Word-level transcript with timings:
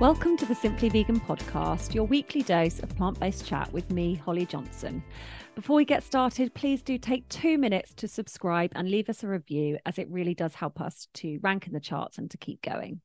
Welcome 0.00 0.38
to 0.38 0.46
the 0.46 0.54
Simply 0.54 0.88
Vegan 0.88 1.20
podcast, 1.20 1.92
your 1.92 2.04
weekly 2.04 2.40
dose 2.40 2.78
of 2.78 2.88
plant 2.96 3.20
based 3.20 3.46
chat 3.46 3.70
with 3.70 3.90
me, 3.90 4.14
Holly 4.14 4.46
Johnson. 4.46 5.04
Before 5.54 5.76
we 5.76 5.84
get 5.84 6.02
started, 6.02 6.54
please 6.54 6.80
do 6.80 6.96
take 6.96 7.28
two 7.28 7.58
minutes 7.58 7.92
to 7.96 8.08
subscribe 8.08 8.72
and 8.74 8.90
leave 8.90 9.10
us 9.10 9.22
a 9.22 9.28
review, 9.28 9.76
as 9.84 9.98
it 9.98 10.08
really 10.08 10.32
does 10.32 10.54
help 10.54 10.80
us 10.80 11.06
to 11.12 11.38
rank 11.42 11.66
in 11.66 11.74
the 11.74 11.80
charts 11.80 12.16
and 12.16 12.30
to 12.30 12.38
keep 12.38 12.62
going. 12.62 13.02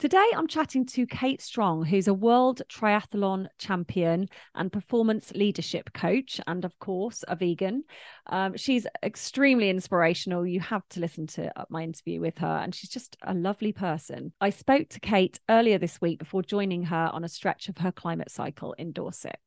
Today, 0.00 0.28
I'm 0.34 0.46
chatting 0.46 0.86
to 0.86 1.04
Kate 1.04 1.42
Strong, 1.42 1.84
who's 1.84 2.08
a 2.08 2.14
world 2.14 2.62
triathlon 2.70 3.48
champion 3.58 4.30
and 4.54 4.72
performance 4.72 5.30
leadership 5.34 5.92
coach, 5.92 6.40
and 6.46 6.64
of 6.64 6.78
course, 6.78 7.22
a 7.28 7.36
vegan. 7.36 7.84
Um, 8.28 8.56
she's 8.56 8.86
extremely 9.02 9.68
inspirational. 9.68 10.46
You 10.46 10.58
have 10.60 10.88
to 10.88 11.00
listen 11.00 11.26
to 11.26 11.52
uh, 11.54 11.66
my 11.68 11.82
interview 11.82 12.18
with 12.18 12.38
her, 12.38 12.60
and 12.62 12.74
she's 12.74 12.88
just 12.88 13.18
a 13.24 13.34
lovely 13.34 13.74
person. 13.74 14.32
I 14.40 14.48
spoke 14.48 14.88
to 14.88 15.00
Kate 15.00 15.38
earlier 15.50 15.76
this 15.76 16.00
week 16.00 16.18
before 16.18 16.40
joining 16.40 16.84
her 16.84 17.10
on 17.12 17.22
a 17.22 17.28
stretch 17.28 17.68
of 17.68 17.76
her 17.76 17.92
climate 17.92 18.30
cycle 18.30 18.72
in 18.78 18.92
Dorset. 18.92 19.38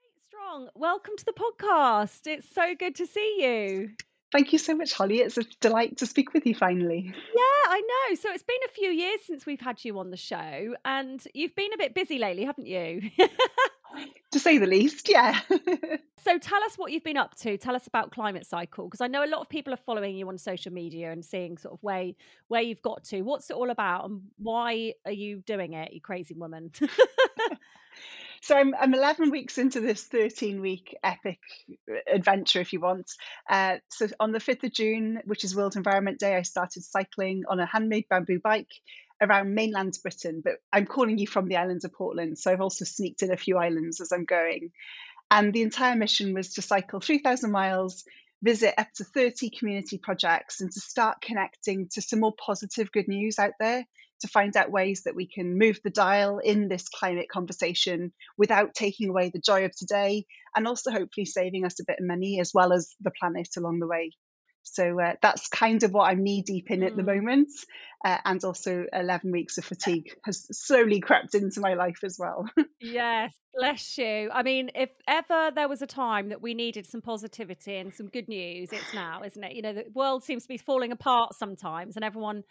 Kate 0.00 0.22
Strong, 0.28 0.70
welcome 0.74 1.12
to 1.18 1.26
the 1.26 1.34
podcast. 1.34 2.26
It's 2.26 2.48
so 2.54 2.74
good 2.74 2.94
to 2.94 3.06
see 3.06 3.36
you. 3.38 3.90
Thank 4.34 4.52
you 4.52 4.58
so 4.58 4.74
much, 4.74 4.92
Holly. 4.92 5.20
It's 5.20 5.38
a 5.38 5.44
delight 5.60 5.98
to 5.98 6.06
speak 6.06 6.34
with 6.34 6.44
you 6.44 6.56
finally. 6.56 7.04
Yeah, 7.06 7.68
I 7.68 7.80
know. 7.80 8.16
So 8.16 8.32
it's 8.32 8.42
been 8.42 8.56
a 8.66 8.72
few 8.72 8.90
years 8.90 9.20
since 9.24 9.46
we've 9.46 9.60
had 9.60 9.84
you 9.84 9.96
on 10.00 10.10
the 10.10 10.16
show, 10.16 10.74
and 10.84 11.24
you've 11.34 11.54
been 11.54 11.72
a 11.72 11.78
bit 11.78 11.94
busy 11.94 12.18
lately, 12.18 12.44
haven't 12.44 12.66
you? 12.66 13.12
to 14.32 14.40
say 14.40 14.58
the 14.58 14.66
least, 14.66 15.08
yeah. 15.08 15.38
so 16.24 16.36
tell 16.38 16.64
us 16.64 16.76
what 16.76 16.90
you've 16.90 17.04
been 17.04 17.16
up 17.16 17.36
to. 17.36 17.56
Tell 17.56 17.76
us 17.76 17.86
about 17.86 18.10
Climate 18.10 18.44
Cycle, 18.44 18.86
because 18.86 19.00
I 19.00 19.06
know 19.06 19.24
a 19.24 19.30
lot 19.30 19.40
of 19.40 19.48
people 19.48 19.72
are 19.72 19.78
following 19.86 20.16
you 20.16 20.28
on 20.28 20.36
social 20.36 20.72
media 20.72 21.12
and 21.12 21.24
seeing 21.24 21.56
sort 21.56 21.74
of 21.74 21.78
where 21.84 22.10
where 22.48 22.62
you've 22.62 22.82
got 22.82 23.04
to. 23.04 23.22
What's 23.22 23.50
it 23.50 23.56
all 23.56 23.70
about, 23.70 24.10
and 24.10 24.22
why 24.38 24.94
are 25.04 25.12
you 25.12 25.44
doing 25.46 25.74
it, 25.74 25.92
you 25.92 26.00
crazy 26.00 26.34
woman? 26.34 26.72
so 28.44 28.54
I'm, 28.54 28.74
I'm 28.78 28.92
11 28.92 29.30
weeks 29.30 29.56
into 29.56 29.80
this 29.80 30.02
13 30.02 30.60
week 30.60 30.94
epic 31.02 31.38
adventure, 32.06 32.60
if 32.60 32.74
you 32.74 32.80
want. 32.80 33.10
Uh, 33.48 33.76
so 33.88 34.06
on 34.20 34.32
the 34.32 34.38
5th 34.38 34.64
of 34.64 34.72
June, 34.72 35.22
which 35.24 35.44
is 35.44 35.56
World 35.56 35.76
Environment 35.76 36.18
Day, 36.18 36.36
I 36.36 36.42
started 36.42 36.84
cycling 36.84 37.44
on 37.48 37.58
a 37.58 37.64
handmade 37.64 38.04
bamboo 38.10 38.40
bike 38.44 38.68
around 39.22 39.54
mainland 39.54 39.96
Britain. 40.02 40.42
But 40.44 40.56
I'm 40.70 40.84
calling 40.84 41.16
you 41.16 41.26
from 41.26 41.48
the 41.48 41.56
islands 41.56 41.86
of 41.86 41.94
Portland, 41.94 42.38
so 42.38 42.52
I've 42.52 42.60
also 42.60 42.84
sneaked 42.84 43.22
in 43.22 43.32
a 43.32 43.36
few 43.38 43.56
islands 43.56 44.02
as 44.02 44.12
I'm 44.12 44.26
going. 44.26 44.72
And 45.30 45.54
the 45.54 45.62
entire 45.62 45.96
mission 45.96 46.34
was 46.34 46.52
to 46.54 46.62
cycle 46.62 47.00
3,000 47.00 47.50
miles 47.50 48.04
visit 48.42 48.74
up 48.76 48.88
to 48.96 49.04
30 49.04 49.48
community 49.58 49.96
projects 49.96 50.60
and 50.60 50.70
to 50.70 50.80
start 50.80 51.22
connecting 51.22 51.88
to 51.94 52.02
some 52.02 52.20
more 52.20 52.34
positive 52.34 52.92
good 52.92 53.08
news 53.08 53.38
out 53.38 53.54
there 53.58 53.86
to 54.20 54.28
find 54.28 54.56
out 54.56 54.70
ways 54.70 55.02
that 55.04 55.14
we 55.14 55.26
can 55.26 55.58
move 55.58 55.80
the 55.82 55.90
dial 55.90 56.38
in 56.38 56.68
this 56.68 56.88
climate 56.88 57.28
conversation 57.30 58.12
without 58.38 58.74
taking 58.74 59.08
away 59.08 59.30
the 59.30 59.40
joy 59.40 59.64
of 59.64 59.76
today 59.76 60.24
and 60.56 60.66
also 60.66 60.90
hopefully 60.90 61.24
saving 61.24 61.64
us 61.64 61.80
a 61.80 61.84
bit 61.86 61.98
of 62.00 62.06
money 62.06 62.40
as 62.40 62.52
well 62.54 62.72
as 62.72 62.94
the 63.00 63.12
planet 63.18 63.48
along 63.56 63.80
the 63.80 63.86
way. 63.86 64.10
So 64.64 64.98
uh, 64.98 65.12
that's 65.20 65.48
kind 65.48 65.82
of 65.82 65.92
what 65.92 66.10
I'm 66.10 66.22
knee 66.22 66.42
deep 66.42 66.70
in 66.70 66.82
at 66.82 66.96
the 66.96 67.02
mm. 67.02 67.16
moment. 67.16 67.48
Uh, 68.04 68.18
and 68.24 68.42
also 68.44 68.84
11 68.92 69.30
weeks 69.30 69.56
of 69.56 69.64
fatigue 69.64 70.10
has 70.24 70.46
slowly 70.52 71.00
crept 71.00 71.34
into 71.34 71.60
my 71.60 71.74
life 71.74 71.98
as 72.02 72.16
well. 72.18 72.48
yes, 72.80 73.32
bless 73.54 73.96
you. 73.96 74.30
I 74.32 74.42
mean, 74.42 74.70
if 74.74 74.90
ever 75.06 75.50
there 75.54 75.68
was 75.68 75.80
a 75.80 75.86
time 75.86 76.30
that 76.30 76.42
we 76.42 76.54
needed 76.54 76.86
some 76.86 77.00
positivity 77.00 77.76
and 77.76 77.94
some 77.94 78.08
good 78.08 78.28
news, 78.28 78.70
it's 78.72 78.94
now, 78.94 79.22
isn't 79.22 79.42
it? 79.42 79.52
You 79.52 79.62
know, 79.62 79.72
the 79.74 79.86
world 79.94 80.24
seems 80.24 80.42
to 80.42 80.48
be 80.48 80.58
falling 80.58 80.92
apart 80.92 81.34
sometimes 81.34 81.96
and 81.96 82.04
everyone 82.04 82.44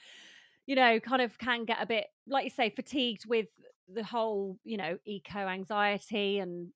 you 0.65 0.75
know, 0.75 0.99
kind 0.99 1.21
of 1.21 1.37
can 1.37 1.65
get 1.65 1.81
a 1.81 1.85
bit, 1.85 2.07
like 2.27 2.45
you 2.45 2.49
say, 2.49 2.69
fatigued 2.69 3.25
with 3.27 3.47
the 3.93 4.03
whole, 4.03 4.57
you 4.63 4.77
know, 4.77 4.97
eco 5.05 5.39
anxiety 5.39 6.39
and 6.39 6.69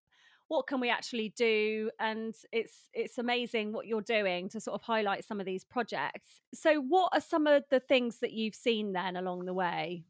what 0.48 0.68
can 0.68 0.80
we 0.80 0.90
actually 0.90 1.34
do? 1.36 1.92
And 2.00 2.34
it's 2.52 2.88
it's 2.94 3.18
amazing 3.18 3.74
what 3.74 3.86
you're 3.86 4.02
doing 4.02 4.50
to 4.50 4.62
sort 4.62 4.76
of 4.76 4.82
highlight 4.82 5.26
some 5.26 5.40
of 5.40 5.46
these 5.46 5.64
projects. 5.66 6.42
So 6.54 6.80
what 6.80 7.10
are 7.14 7.22
some 7.22 7.48
of 7.48 7.64
the 7.70 7.80
things 7.80 8.20
that 8.20 8.32
you've 8.32 8.56
seen 8.56 8.94
then 8.94 9.18
along 9.18 9.46
the 9.46 9.54
way? 9.54 10.04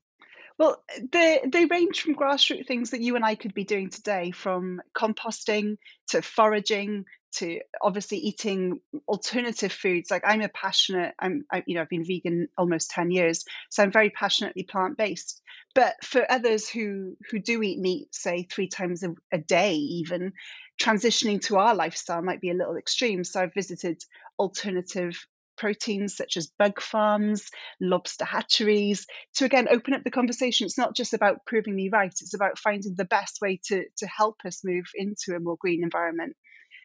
Well, 0.59 0.83
they 1.11 1.41
they 1.45 1.65
range 1.65 2.01
from 2.01 2.15
grassroots 2.15 2.67
things 2.67 2.91
that 2.91 3.01
you 3.01 3.15
and 3.15 3.25
I 3.25 3.35
could 3.35 3.53
be 3.53 3.63
doing 3.63 3.89
today, 3.89 4.31
from 4.31 4.81
composting 4.95 5.77
to 6.09 6.21
foraging 6.21 7.05
to 7.39 7.59
obviously 7.81 8.17
eating 8.17 8.79
alternative 9.07 9.71
foods. 9.71 10.11
Like 10.11 10.23
I'm 10.25 10.41
a 10.41 10.49
passionate, 10.49 11.13
I'm 11.19 11.45
I, 11.51 11.63
you 11.65 11.75
know 11.75 11.81
I've 11.81 11.89
been 11.89 12.05
vegan 12.05 12.47
almost 12.57 12.91
ten 12.91 13.11
years, 13.11 13.45
so 13.69 13.83
I'm 13.83 13.91
very 13.91 14.09
passionately 14.09 14.63
plant 14.63 14.97
based. 14.97 15.41
But 15.75 15.95
for 16.03 16.29
others 16.29 16.67
who 16.67 17.15
who 17.29 17.39
do 17.39 17.61
eat 17.61 17.79
meat, 17.79 18.13
say 18.13 18.43
three 18.43 18.67
times 18.67 19.03
a, 19.03 19.13
a 19.31 19.37
day, 19.37 19.75
even 19.75 20.33
transitioning 20.81 21.41
to 21.41 21.57
our 21.57 21.75
lifestyle 21.75 22.21
might 22.21 22.41
be 22.41 22.51
a 22.51 22.55
little 22.55 22.77
extreme. 22.77 23.23
So 23.23 23.41
I've 23.41 23.53
visited 23.53 24.01
alternative 24.39 25.15
proteins 25.57 26.15
such 26.15 26.37
as 26.37 26.51
bug 26.59 26.79
farms, 26.79 27.49
lobster 27.81 28.25
hatcheries, 28.25 29.05
to 29.35 29.45
again 29.45 29.67
open 29.69 29.93
up 29.93 30.03
the 30.03 30.11
conversation. 30.11 30.65
It's 30.65 30.77
not 30.77 30.95
just 30.95 31.13
about 31.13 31.45
proving 31.45 31.75
me 31.75 31.89
right, 31.91 32.07
it's 32.07 32.35
about 32.35 32.59
finding 32.59 32.95
the 32.95 33.05
best 33.05 33.39
way 33.41 33.59
to, 33.65 33.83
to 33.97 34.07
help 34.07 34.37
us 34.45 34.63
move 34.63 34.85
into 34.95 35.35
a 35.35 35.39
more 35.39 35.57
green 35.59 35.83
environment. 35.83 36.35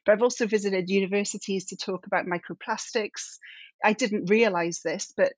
But 0.04 0.12
I've 0.12 0.22
also 0.22 0.46
visited 0.46 0.90
universities 0.90 1.66
to 1.66 1.76
talk 1.76 2.06
about 2.06 2.26
microplastics. 2.26 3.38
I 3.84 3.92
didn't 3.92 4.30
realize 4.30 4.80
this, 4.84 5.12
but 5.16 5.32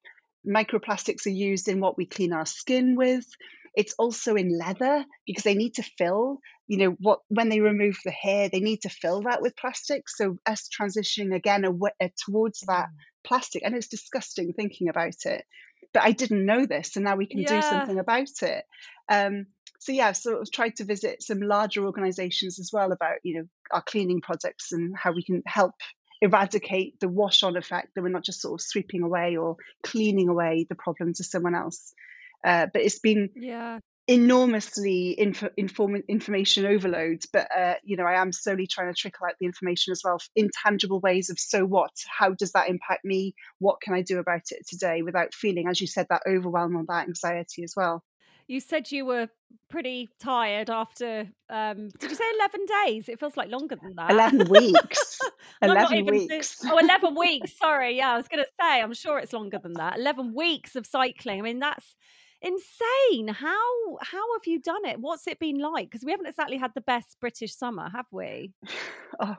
microplastics 0.46 1.26
are 1.26 1.30
used 1.30 1.68
in 1.68 1.80
what 1.80 1.96
we 1.96 2.06
clean 2.06 2.32
our 2.32 2.46
skin 2.46 2.96
with. 2.96 3.26
It's 3.74 3.94
also 3.98 4.36
in 4.36 4.56
leather 4.56 5.04
because 5.26 5.42
they 5.42 5.54
need 5.54 5.74
to 5.74 5.82
fill, 5.98 6.38
you 6.68 6.78
know, 6.78 6.96
what 7.00 7.20
when 7.28 7.48
they 7.48 7.60
remove 7.60 7.98
the 8.04 8.12
hair, 8.12 8.48
they 8.48 8.60
need 8.60 8.82
to 8.82 8.88
fill 8.88 9.22
that 9.22 9.42
with 9.42 9.56
plastic. 9.56 10.08
So 10.08 10.38
us 10.46 10.68
transitioning 10.68 11.34
again 11.34 11.64
away, 11.64 11.90
uh, 12.00 12.08
towards 12.24 12.60
that 12.60 12.86
mm. 12.86 12.96
plastic, 13.24 13.62
and 13.64 13.74
it's 13.74 13.88
disgusting 13.88 14.52
thinking 14.52 14.88
about 14.88 15.16
it. 15.24 15.44
But 15.92 16.04
I 16.04 16.12
didn't 16.12 16.46
know 16.46 16.66
this, 16.66 16.96
and 16.96 17.04
now 17.04 17.16
we 17.16 17.26
can 17.26 17.40
yeah. 17.40 17.60
do 17.60 17.62
something 17.62 17.98
about 17.98 18.42
it. 18.42 18.64
Um, 19.08 19.46
so 19.84 19.92
yeah, 19.92 20.12
of 20.26 20.50
tried 20.50 20.76
to 20.76 20.84
visit 20.84 21.22
some 21.22 21.42
larger 21.42 21.84
organisations 21.84 22.58
as 22.58 22.70
well 22.72 22.90
about 22.90 23.16
you 23.22 23.36
know 23.36 23.44
our 23.70 23.82
cleaning 23.82 24.22
projects 24.22 24.72
and 24.72 24.96
how 24.96 25.12
we 25.12 25.22
can 25.22 25.42
help 25.44 25.74
eradicate 26.22 26.98
the 27.00 27.08
wash 27.08 27.42
on 27.42 27.58
effect 27.58 27.88
that 27.94 28.00
we're 28.00 28.08
not 28.08 28.24
just 28.24 28.40
sort 28.40 28.58
of 28.58 28.64
sweeping 28.64 29.02
away 29.02 29.36
or 29.36 29.56
cleaning 29.82 30.30
away 30.30 30.64
the 30.70 30.74
problem 30.74 31.12
to 31.12 31.22
someone 31.22 31.54
else. 31.54 31.92
Uh, 32.42 32.66
but 32.72 32.80
it's 32.80 32.98
been 32.98 33.28
yeah. 33.36 33.78
enormously 34.08 35.10
info, 35.10 35.50
inform, 35.58 35.96
information 36.08 36.64
overload 36.64 37.22
but 37.30 37.48
uh, 37.54 37.74
you 37.82 37.96
know 37.96 38.04
i 38.04 38.20
am 38.20 38.32
slowly 38.32 38.66
trying 38.66 38.92
to 38.92 38.98
trickle 38.98 39.26
out 39.26 39.34
the 39.38 39.46
information 39.46 39.92
as 39.92 40.00
well 40.02 40.18
in 40.34 40.48
tangible 40.62 41.00
ways 41.00 41.28
of 41.28 41.38
so 41.38 41.62
what? 41.64 41.92
How 42.06 42.30
does 42.30 42.52
that 42.52 42.70
impact 42.70 43.04
me? 43.04 43.34
What 43.58 43.82
can 43.82 43.92
i 43.92 44.00
do 44.00 44.18
about 44.18 44.44
it 44.50 44.66
today? 44.66 45.02
without 45.02 45.34
feeling 45.34 45.68
as 45.68 45.78
you 45.78 45.86
said 45.86 46.06
that 46.08 46.22
overwhelm 46.26 46.74
or 46.74 46.84
that 46.88 47.06
anxiety 47.06 47.64
as 47.64 47.74
well 47.76 48.02
you 48.46 48.60
said 48.60 48.90
you 48.92 49.04
were 49.04 49.28
pretty 49.68 50.08
tired 50.20 50.68
after 50.70 51.28
um 51.48 51.88
did 51.98 52.10
you 52.10 52.16
say 52.16 52.24
11 52.38 52.60
days? 52.84 53.08
It 53.08 53.20
feels 53.20 53.36
like 53.36 53.50
longer 53.50 53.76
than 53.80 53.94
that. 53.96 54.10
11 54.10 54.48
weeks. 54.48 55.18
11 55.62 56.06
weeks. 56.06 56.56
oh 56.64 56.78
11 56.78 57.14
weeks 57.18 57.56
sorry 57.58 57.96
yeah 57.96 58.12
i 58.12 58.16
was 58.16 58.28
gonna 58.28 58.44
say 58.60 58.80
i'm 58.82 58.94
sure 58.94 59.18
it's 59.18 59.32
longer 59.32 59.58
than 59.62 59.74
that. 59.74 59.98
11 59.98 60.34
weeks 60.34 60.76
of 60.76 60.86
cycling 60.86 61.38
i 61.38 61.42
mean 61.42 61.58
that's 61.60 61.94
insane. 62.42 63.28
How 63.28 63.96
how 64.02 64.34
have 64.34 64.46
you 64.46 64.60
done 64.60 64.84
it? 64.84 65.00
What's 65.00 65.26
it 65.26 65.38
been 65.38 65.58
like? 65.58 65.90
Because 65.90 66.04
we 66.04 66.10
haven't 66.12 66.26
exactly 66.26 66.58
had 66.58 66.72
the 66.74 66.82
best 66.82 67.16
british 67.20 67.54
summer 67.56 67.88
have 67.90 68.06
we? 68.10 68.52
Oh 69.20 69.36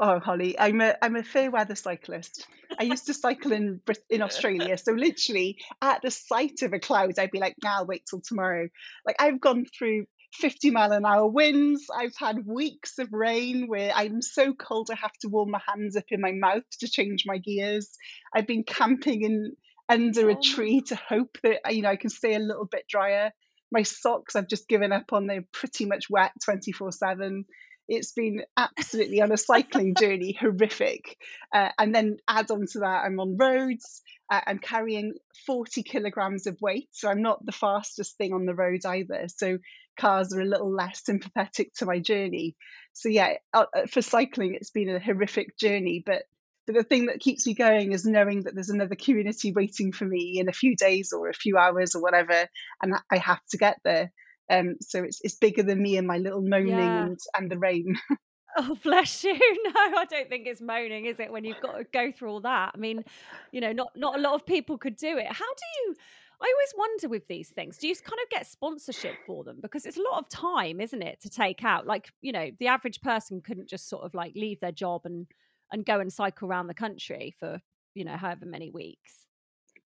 Oh, 0.00 0.20
Holly, 0.20 0.58
I'm 0.58 0.80
a 0.80 0.94
I'm 1.02 1.16
a 1.16 1.24
fair 1.24 1.50
weather 1.50 1.74
cyclist. 1.74 2.46
I 2.78 2.84
used 2.84 3.06
to 3.06 3.14
cycle 3.14 3.52
in 3.52 3.80
in 4.08 4.22
Australia, 4.22 4.78
so 4.78 4.92
literally 4.92 5.58
at 5.82 6.02
the 6.02 6.10
sight 6.10 6.62
of 6.62 6.72
a 6.72 6.78
cloud, 6.78 7.18
I'd 7.18 7.32
be 7.32 7.40
like, 7.40 7.56
"Now, 7.62 7.78
nah, 7.78 7.84
wait 7.84 8.04
till 8.08 8.20
tomorrow." 8.20 8.68
Like 9.04 9.16
I've 9.18 9.40
gone 9.40 9.64
through 9.64 10.06
50 10.34 10.70
mile 10.70 10.92
an 10.92 11.04
hour 11.04 11.26
winds. 11.26 11.86
I've 11.92 12.14
had 12.16 12.46
weeks 12.46 12.98
of 12.98 13.12
rain 13.12 13.66
where 13.66 13.90
I'm 13.92 14.22
so 14.22 14.54
cold 14.54 14.88
I 14.92 14.96
have 14.96 15.14
to 15.22 15.28
warm 15.28 15.50
my 15.50 15.60
hands 15.66 15.96
up 15.96 16.04
in 16.10 16.20
my 16.20 16.32
mouth 16.32 16.64
to 16.80 16.88
change 16.88 17.24
my 17.26 17.38
gears. 17.38 17.90
I've 18.32 18.46
been 18.46 18.62
camping 18.62 19.22
in 19.22 19.56
under 19.88 20.28
a 20.30 20.36
oh 20.36 20.40
tree 20.40 20.82
to 20.82 20.94
hope 20.94 21.38
that 21.42 21.66
uh, 21.66 21.70
you 21.70 21.82
know 21.82 21.90
I 21.90 21.96
can 21.96 22.10
stay 22.10 22.34
a 22.34 22.40
little 22.40 22.66
bit 22.66 22.86
drier. 22.88 23.32
My 23.72 23.82
socks 23.82 24.36
I've 24.36 24.48
just 24.48 24.68
given 24.68 24.92
up 24.92 25.12
on; 25.12 25.26
they're 25.26 25.44
pretty 25.50 25.86
much 25.86 26.08
wet 26.08 26.32
24 26.44 26.92
seven 26.92 27.46
it's 27.88 28.12
been 28.12 28.42
absolutely 28.56 29.22
on 29.22 29.32
a 29.32 29.36
cycling 29.36 29.94
journey 29.98 30.36
horrific. 30.40 31.16
Uh, 31.52 31.70
and 31.78 31.94
then 31.94 32.18
add 32.28 32.50
on 32.50 32.66
to 32.66 32.80
that 32.80 33.04
i'm 33.04 33.18
on 33.20 33.36
roads 33.36 34.02
uh, 34.30 34.40
i'm 34.46 34.58
carrying 34.58 35.14
40 35.46 35.82
kilograms 35.82 36.46
of 36.46 36.58
weight 36.60 36.88
so 36.92 37.08
i'm 37.08 37.22
not 37.22 37.44
the 37.44 37.52
fastest 37.52 38.18
thing 38.18 38.32
on 38.32 38.44
the 38.44 38.54
road 38.54 38.84
either. 38.84 39.26
So 39.28 39.58
cars 39.98 40.32
are 40.32 40.40
a 40.40 40.44
little 40.44 40.72
less 40.72 41.04
sympathetic 41.04 41.72
to 41.74 41.86
my 41.86 41.98
journey. 41.98 42.54
So 42.92 43.08
yeah 43.08 43.34
uh, 43.54 43.66
uh 43.74 43.86
for 43.86 44.02
cycling 44.02 44.54
it's 44.54 44.70
been 44.70 44.88
a 44.94 45.00
horrific 45.00 45.56
journey. 45.58 46.02
But 46.04 46.22
the 46.66 46.82
thing 46.82 47.06
that 47.06 47.20
keeps 47.20 47.46
me 47.46 47.54
going 47.54 47.92
is 47.92 48.04
knowing 48.04 48.42
that 48.42 48.54
there's 48.54 48.68
another 48.68 48.94
community 48.94 49.52
waiting 49.52 49.92
for 49.92 50.04
me 50.04 50.38
in 50.38 50.48
a 50.48 50.52
few 50.52 50.76
days 50.76 51.12
or 51.12 51.28
a 51.28 51.34
few 51.34 51.56
hours 51.56 51.94
or 51.94 52.02
whatever 52.02 52.46
and 52.82 52.94
i 53.10 53.16
have 53.16 53.40
to 53.50 53.56
get 53.56 53.78
there 53.84 54.12
Um, 54.50 54.76
so 54.80 55.02
it's 55.04 55.20
it's 55.22 55.36
bigger 55.36 55.62
than 55.62 55.82
me 55.82 55.96
and 55.96 56.06
my 56.06 56.18
little 56.18 56.42
moaning 56.42 56.96
Yeah. 56.96 56.98
and 56.98 57.18
and 57.36 57.50
the 57.50 57.58
rain. 57.58 57.96
Oh, 58.56 58.76
bless 58.82 59.24
you. 59.24 59.34
No, 59.64 59.72
I 59.98 60.04
don't 60.08 60.28
think 60.28 60.46
it's 60.46 60.60
moaning, 60.60 61.04
is 61.04 61.20
it, 61.20 61.30
when 61.30 61.44
you've 61.44 61.60
got 61.60 61.76
to 61.76 61.84
go 61.84 62.10
through 62.10 62.30
all 62.30 62.40
that? 62.40 62.72
I 62.74 62.78
mean, 62.78 63.04
you 63.52 63.60
know, 63.60 63.72
not 63.72 63.90
not 63.96 64.16
a 64.16 64.20
lot 64.20 64.34
of 64.34 64.46
people 64.46 64.78
could 64.78 64.96
do 64.96 65.16
it. 65.18 65.26
How 65.26 65.44
do 65.44 65.64
you 65.84 65.94
I 66.40 66.52
always 66.56 66.74
wonder 66.76 67.08
with 67.08 67.26
these 67.28 67.50
things, 67.50 67.78
do 67.78 67.88
you 67.88 67.94
kind 67.96 68.18
of 68.22 68.30
get 68.30 68.46
sponsorship 68.46 69.16
for 69.26 69.42
them? 69.44 69.58
Because 69.60 69.84
it's 69.86 69.96
a 69.98 70.02
lot 70.02 70.18
of 70.20 70.28
time, 70.28 70.80
isn't 70.80 71.02
it, 71.02 71.20
to 71.22 71.28
take 71.28 71.64
out? 71.64 71.86
Like, 71.86 72.10
you 72.22 72.30
know, 72.32 72.50
the 72.58 72.68
average 72.68 73.00
person 73.00 73.40
couldn't 73.42 73.68
just 73.68 73.88
sort 73.88 74.04
of 74.04 74.14
like 74.14 74.32
leave 74.36 74.60
their 74.60 74.72
job 74.72 75.02
and 75.04 75.26
and 75.72 75.84
go 75.84 76.00
and 76.00 76.12
cycle 76.12 76.48
around 76.48 76.68
the 76.68 76.74
country 76.74 77.34
for, 77.38 77.60
you 77.94 78.04
know, 78.04 78.16
however 78.16 78.46
many 78.46 78.70
weeks. 78.70 79.26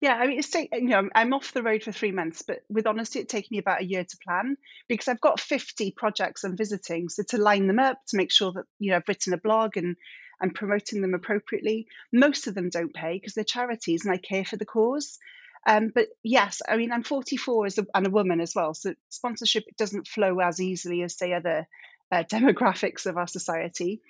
Yeah, 0.03 0.15
I 0.15 0.27
mean, 0.27 0.37
it's 0.37 0.49
take, 0.49 0.67
you 0.73 0.89
know, 0.89 1.07
I'm 1.15 1.31
off 1.33 1.53
the 1.53 1.63
road 1.63 1.81
for 1.81 1.93
three 1.93 2.11
months, 2.11 2.41
but 2.41 2.59
with 2.67 2.87
honesty, 2.87 3.19
it 3.19 3.29
taken 3.29 3.47
me 3.51 3.59
about 3.59 3.79
a 3.79 3.85
year 3.85 4.03
to 4.03 4.17
plan 4.17 4.57
because 4.89 5.07
I've 5.07 5.21
got 5.21 5.39
50 5.39 5.91
projects 5.91 6.43
I'm 6.43 6.57
visiting. 6.57 7.07
So 7.07 7.23
to 7.29 7.37
line 7.37 7.67
them 7.67 7.79
up, 7.79 7.99
to 8.07 8.17
make 8.17 8.29
sure 8.29 8.51
that, 8.51 8.65
you 8.79 8.91
know, 8.91 8.97
I've 8.97 9.07
written 9.07 9.31
a 9.31 9.37
blog 9.37 9.77
and 9.77 9.95
I'm 10.41 10.49
promoting 10.49 11.01
them 11.01 11.13
appropriately. 11.13 11.87
Most 12.11 12.47
of 12.47 12.53
them 12.53 12.69
don't 12.69 12.93
pay 12.93 13.13
because 13.13 13.33
they're 13.33 13.45
charities 13.45 14.03
and 14.03 14.13
I 14.13 14.17
care 14.17 14.43
for 14.43 14.57
the 14.57 14.65
cause. 14.65 15.19
Um, 15.65 15.89
but 15.95 16.09
yes, 16.21 16.61
I 16.67 16.75
mean, 16.75 16.91
I'm 16.91 17.03
44 17.03 17.65
as 17.67 17.77
a, 17.77 17.85
and 17.95 18.05
a 18.05 18.09
woman 18.09 18.41
as 18.41 18.53
well. 18.53 18.73
So 18.73 18.95
sponsorship 19.07 19.63
doesn't 19.77 20.09
flow 20.09 20.37
as 20.39 20.59
easily 20.59 21.03
as, 21.03 21.17
say, 21.17 21.31
other 21.31 21.65
uh, 22.11 22.23
demographics 22.29 23.05
of 23.05 23.15
our 23.15 23.27
society 23.27 24.01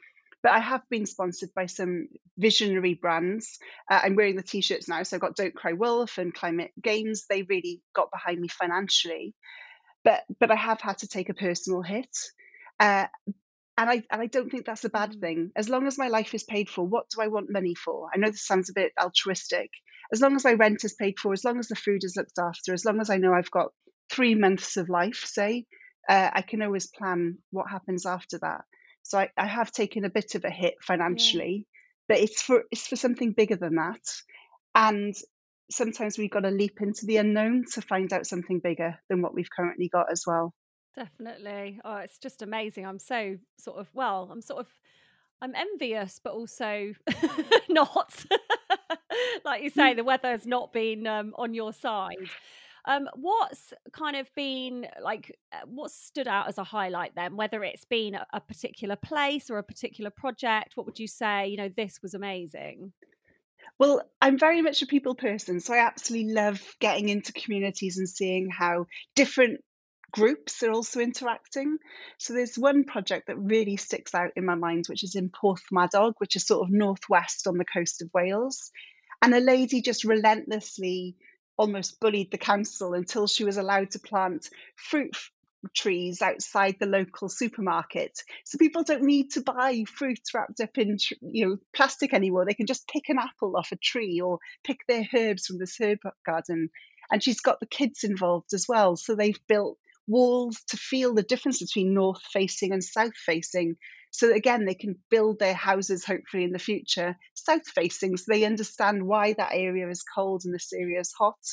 but 0.43 0.51
I 0.51 0.59
have 0.59 0.81
been 0.89 1.05
sponsored 1.05 1.49
by 1.55 1.67
some 1.67 2.09
visionary 2.37 2.95
brands. 2.95 3.57
Uh, 3.89 4.01
I'm 4.03 4.15
wearing 4.15 4.35
the 4.35 4.43
t-shirts 4.43 4.89
now, 4.89 5.01
so 5.03 5.17
I've 5.17 5.21
got 5.21 5.37
Don't 5.37 5.55
Cry 5.55 5.73
Wolf 5.73 6.17
and 6.17 6.33
Climate 6.33 6.71
Games. 6.81 7.25
They 7.29 7.43
really 7.43 7.81
got 7.95 8.11
behind 8.11 8.41
me 8.41 8.49
financially, 8.49 9.33
but 10.03 10.23
but 10.39 10.51
I 10.51 10.55
have 10.55 10.81
had 10.81 10.99
to 10.99 11.07
take 11.07 11.29
a 11.29 11.33
personal 11.33 11.81
hit, 11.81 12.15
uh, 12.79 13.07
and 13.77 13.89
I 13.89 14.03
and 14.11 14.21
I 14.21 14.27
don't 14.27 14.49
think 14.49 14.65
that's 14.65 14.85
a 14.85 14.89
bad 14.89 15.11
Mm. 15.13 15.21
thing. 15.21 15.51
As 15.55 15.69
long 15.69 15.87
as 15.87 15.97
my 15.97 16.09
life 16.09 16.33
is 16.35 16.43
paid 16.43 16.69
for, 16.69 16.85
what 16.85 17.09
do 17.09 17.21
I 17.21 17.27
want 17.27 17.51
money 17.51 17.75
for? 17.75 18.09
I 18.13 18.17
know 18.17 18.29
this 18.29 18.45
sounds 18.45 18.69
a 18.69 18.73
bit 18.73 18.93
altruistic. 19.01 19.71
As 20.11 20.21
long 20.21 20.35
as 20.35 20.43
my 20.43 20.53
rent 20.53 20.83
is 20.83 20.93
paid 20.95 21.19
for, 21.19 21.33
as 21.33 21.43
long 21.43 21.59
as 21.59 21.69
the 21.69 21.75
food 21.75 22.03
is 22.03 22.15
looked 22.17 22.37
after, 22.39 22.73
as 22.73 22.85
long 22.85 22.99
as 23.01 23.09
I 23.09 23.17
know 23.17 23.33
I've 23.33 23.51
got 23.51 23.71
three 24.11 24.35
months 24.35 24.77
of 24.77 24.89
life, 24.89 25.23
say, 25.25 25.65
uh, 26.09 26.29
I 26.33 26.41
can 26.43 26.61
always 26.61 26.87
plan 26.87 27.39
what 27.51 27.69
happens 27.71 28.05
after 28.05 28.37
that. 28.39 28.65
So 29.03 29.19
I, 29.19 29.29
I 29.38 29.45
have 29.45 29.71
taken 29.71 30.05
a 30.05 30.09
bit 30.09 30.35
of 30.35 30.45
a 30.45 30.50
hit 30.50 30.75
Yeah. 30.79 30.85
financially, 30.85 31.67
but 32.07 32.17
it's 32.19 32.41
for 32.41 32.63
it's 32.71 32.88
for 32.88 32.95
something 32.95 33.33
bigger 33.33 33.55
than 33.55 33.75
that. 33.75 34.01
And 34.75 35.15
sometimes 35.69 36.17
we've 36.17 36.31
got 36.31 36.41
to 36.41 36.50
leap 36.50 36.81
into 36.81 37.05
the 37.05 37.17
unknown 37.17 37.65
to 37.73 37.81
find 37.81 38.11
out 38.11 38.27
something 38.27 38.59
bigger 38.59 39.00
than 39.09 39.21
what 39.21 39.33
we've 39.33 39.50
currently 39.55 39.89
got 39.89 40.11
as 40.11 40.23
well. 40.25 40.53
Definitely. 40.95 41.79
Oh, 41.83 41.97
it's 41.97 42.17
just 42.19 42.41
amazing. 42.41 42.85
I'm 42.85 43.00
so 43.00 43.38
sort 43.59 43.77
of 43.79 43.89
well, 43.94 44.29
I'm 44.31 44.41
sort 44.41 44.59
of 44.59 44.67
I'm 45.41 45.55
envious, 45.55 46.19
but 46.23 46.33
also 46.33 46.94
not. 47.69 48.25
like 49.45 49.63
you 49.63 49.69
say, 49.69 49.94
the 49.94 50.03
weather's 50.03 50.45
not 50.45 50.71
been 50.71 51.05
um, 51.05 51.33
on 51.38 51.53
your 51.53 51.73
side. 51.73 52.29
Um, 52.85 53.07
what's 53.15 53.74
kind 53.94 54.18
of 54.18 54.30
been 54.35 54.88
like, 55.01 55.38
uh, 55.53 55.65
what's 55.65 55.95
stood 55.95 56.27
out 56.27 56.50
as 56.50 56.57
a 56.57 56.63
highlight 56.63 57.15
then? 57.15 57.38
Whether 57.38 57.63
it's 57.63 57.85
been 57.85 58.15
a, 58.15 58.25
a 58.33 58.41
particular 58.41 58.97
place 58.97 59.50
or 59.50 59.57
a 59.57 59.63
particular 59.63 60.09
project, 60.09 60.75
what 60.75 60.85
would 60.85 61.00
you 61.00 61.07
say? 61.07 61.47
You 61.47 61.57
know, 61.57 61.69
this 61.69 62.00
was 62.01 62.13
amazing. 62.13 62.91
Well, 63.80 64.01
I'm 64.21 64.38
very 64.38 64.62
much 64.62 64.81
a 64.81 64.88
people 64.88 65.15
person, 65.15 65.59
so 65.59 65.74
I 65.74 65.85
absolutely 65.85 66.33
love 66.33 66.62
getting 66.80 67.09
into 67.09 67.33
communities 67.33 67.97
and 67.97 68.07
seeing 68.07 68.50
how 68.50 68.88
different 69.15 69.62
groups 70.12 70.62
are 70.62 70.71
also 70.71 71.00
interacting. 71.00 71.77
So 72.19 72.33
there's 72.33 72.57
one 72.57 72.83
project 72.83 73.27
that 73.27 73.38
really 73.38 73.77
sticks 73.77 74.13
out 74.13 74.31
in 74.36 74.45
my 74.45 74.56
mind, 74.56 74.86
which 74.88 75.03
is 75.03 75.15
in 75.15 75.29
Porthmadog, 75.29 76.13
which 76.19 76.36
is 76.36 76.45
sort 76.45 76.68
of 76.68 76.71
northwest 76.71 77.47
on 77.47 77.57
the 77.57 77.65
coast 77.65 78.01
of 78.01 78.12
Wales. 78.13 78.71
And 79.21 79.33
a 79.33 79.39
lady 79.39 79.81
just 79.81 80.03
relentlessly 80.03 81.15
almost 81.57 82.00
bullied 82.00 82.31
the 82.31 82.38
council 82.38 82.94
until 82.94 83.27
she 83.27 83.44
was 83.44 83.57
allowed 83.57 83.91
to 83.91 84.00
plant 84.00 84.50
fruit 84.75 85.15
trees 85.73 86.21
outside 86.21 86.75
the 86.79 86.85
local 86.85 87.29
supermarket. 87.29 88.19
So 88.44 88.57
people 88.57 88.83
don't 88.83 89.03
need 89.03 89.31
to 89.31 89.41
buy 89.41 89.83
fruit 89.88 90.19
wrapped 90.33 90.59
up 90.59 90.77
in 90.77 90.97
you 91.21 91.47
know 91.47 91.57
plastic 91.73 92.13
anymore. 92.13 92.45
They 92.45 92.53
can 92.53 92.67
just 92.67 92.88
pick 92.88 93.09
an 93.09 93.17
apple 93.17 93.55
off 93.55 93.71
a 93.71 93.77
tree 93.77 94.21
or 94.21 94.39
pick 94.63 94.79
their 94.88 95.07
herbs 95.15 95.45
from 95.45 95.59
this 95.59 95.77
herb 95.81 96.00
garden. 96.25 96.69
And 97.11 97.23
she's 97.23 97.41
got 97.41 97.59
the 97.59 97.65
kids 97.65 98.03
involved 98.03 98.53
as 98.53 98.65
well. 98.67 98.95
So 98.95 99.15
they've 99.15 99.39
built 99.47 99.77
walls 100.07 100.61
to 100.69 100.77
feel 100.77 101.13
the 101.13 101.23
difference 101.23 101.59
between 101.61 101.94
north 101.94 102.21
facing 102.31 102.71
and 102.73 102.83
south 102.83 103.15
facing. 103.15 103.77
So 104.13 104.27
that, 104.27 104.36
again, 104.38 104.65
they 104.65 104.75
can 104.75 104.95
build 105.10 105.39
their 105.39 105.56
houses 105.56 106.06
hopefully 106.06 106.44
in 106.45 106.51
the 106.54 106.60
future 106.60 107.18
south 107.33 107.68
facing 107.68 108.15
so 108.15 108.25
they 108.30 108.45
understand 108.45 109.06
why 109.06 109.33
that 109.33 109.51
area 109.54 109.89
is 109.89 110.04
cold 110.04 110.44
and 110.45 110.54
this 110.54 110.71
area 110.71 111.00
is 111.00 111.12
hot. 111.12 111.44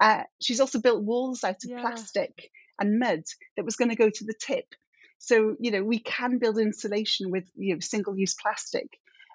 Uh, 0.00 0.22
she's 0.40 0.60
also 0.60 0.80
built 0.80 1.02
walls 1.02 1.42
out 1.44 1.56
of 1.64 1.70
Yeah. 1.70 1.80
plastic 1.80 2.50
and 2.78 3.00
mud 3.00 3.24
that 3.56 3.64
was 3.64 3.76
going 3.76 3.90
to 3.90 3.96
go 3.96 4.08
to 4.10 4.24
the 4.24 4.34
tip. 4.40 4.74
So, 5.18 5.56
you 5.58 5.72
know, 5.72 5.82
we 5.82 5.98
can 5.98 6.38
build 6.38 6.58
insulation 6.58 7.32
with, 7.32 7.50
you 7.56 7.74
know, 7.74 7.80
single 7.80 8.16
use 8.16 8.34
plastic. 8.40 8.86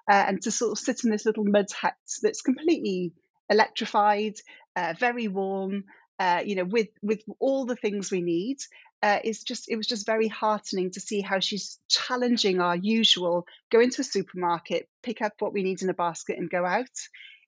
Uh, 0.09 0.23
and 0.27 0.41
to 0.43 0.51
sort 0.51 0.71
of 0.71 0.79
sit 0.79 1.03
in 1.03 1.11
this 1.11 1.25
little 1.25 1.45
mud 1.45 1.67
hut 1.71 1.95
that's 2.21 2.41
completely 2.41 3.13
electrified, 3.49 4.35
uh, 4.75 4.93
very 4.97 5.27
warm, 5.27 5.83
uh, 6.19 6.41
you 6.45 6.55
know, 6.55 6.65
with 6.65 6.87
with 7.01 7.21
all 7.39 7.65
the 7.65 7.75
things 7.75 8.11
we 8.11 8.21
need, 8.21 8.57
uh, 9.03 9.19
just 9.45 9.69
it 9.69 9.75
was 9.75 9.85
just 9.85 10.05
very 10.05 10.29
heartening 10.29 10.89
to 10.91 11.01
see 11.01 11.19
how 11.19 11.39
she's 11.39 11.77
challenging 11.89 12.61
our 12.61 12.75
usual 12.77 13.45
go 13.69 13.81
into 13.81 13.99
a 13.99 14.05
supermarket, 14.05 14.87
pick 15.03 15.21
up 15.21 15.33
what 15.39 15.51
we 15.51 15.61
need 15.61 15.81
in 15.81 15.89
a 15.89 15.93
basket, 15.93 16.37
and 16.37 16.49
go 16.49 16.65
out. 16.65 16.87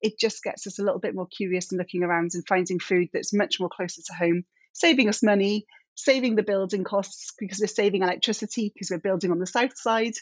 It 0.01 0.19
just 0.19 0.43
gets 0.43 0.67
us 0.67 0.79
a 0.79 0.83
little 0.83 0.99
bit 0.99 1.15
more 1.15 1.27
curious 1.27 1.71
and 1.71 1.79
looking 1.79 2.03
around 2.03 2.31
and 2.33 2.45
finding 2.45 2.79
food 2.79 3.07
that's 3.13 3.33
much 3.33 3.61
more 3.61 3.69
closer 3.69 4.01
to 4.01 4.13
home, 4.13 4.43
saving 4.73 5.07
us 5.07 5.23
money, 5.23 5.65
saving 5.95 6.35
the 6.35 6.43
building 6.43 6.83
costs 6.83 7.31
because 7.39 7.59
we're 7.61 7.67
saving 7.67 8.01
electricity 8.03 8.69
because 8.73 8.91
we're 8.91 8.99
building 8.99 9.31
on 9.31 9.39
the 9.39 9.47
south 9.47 9.77
side, 9.77 10.15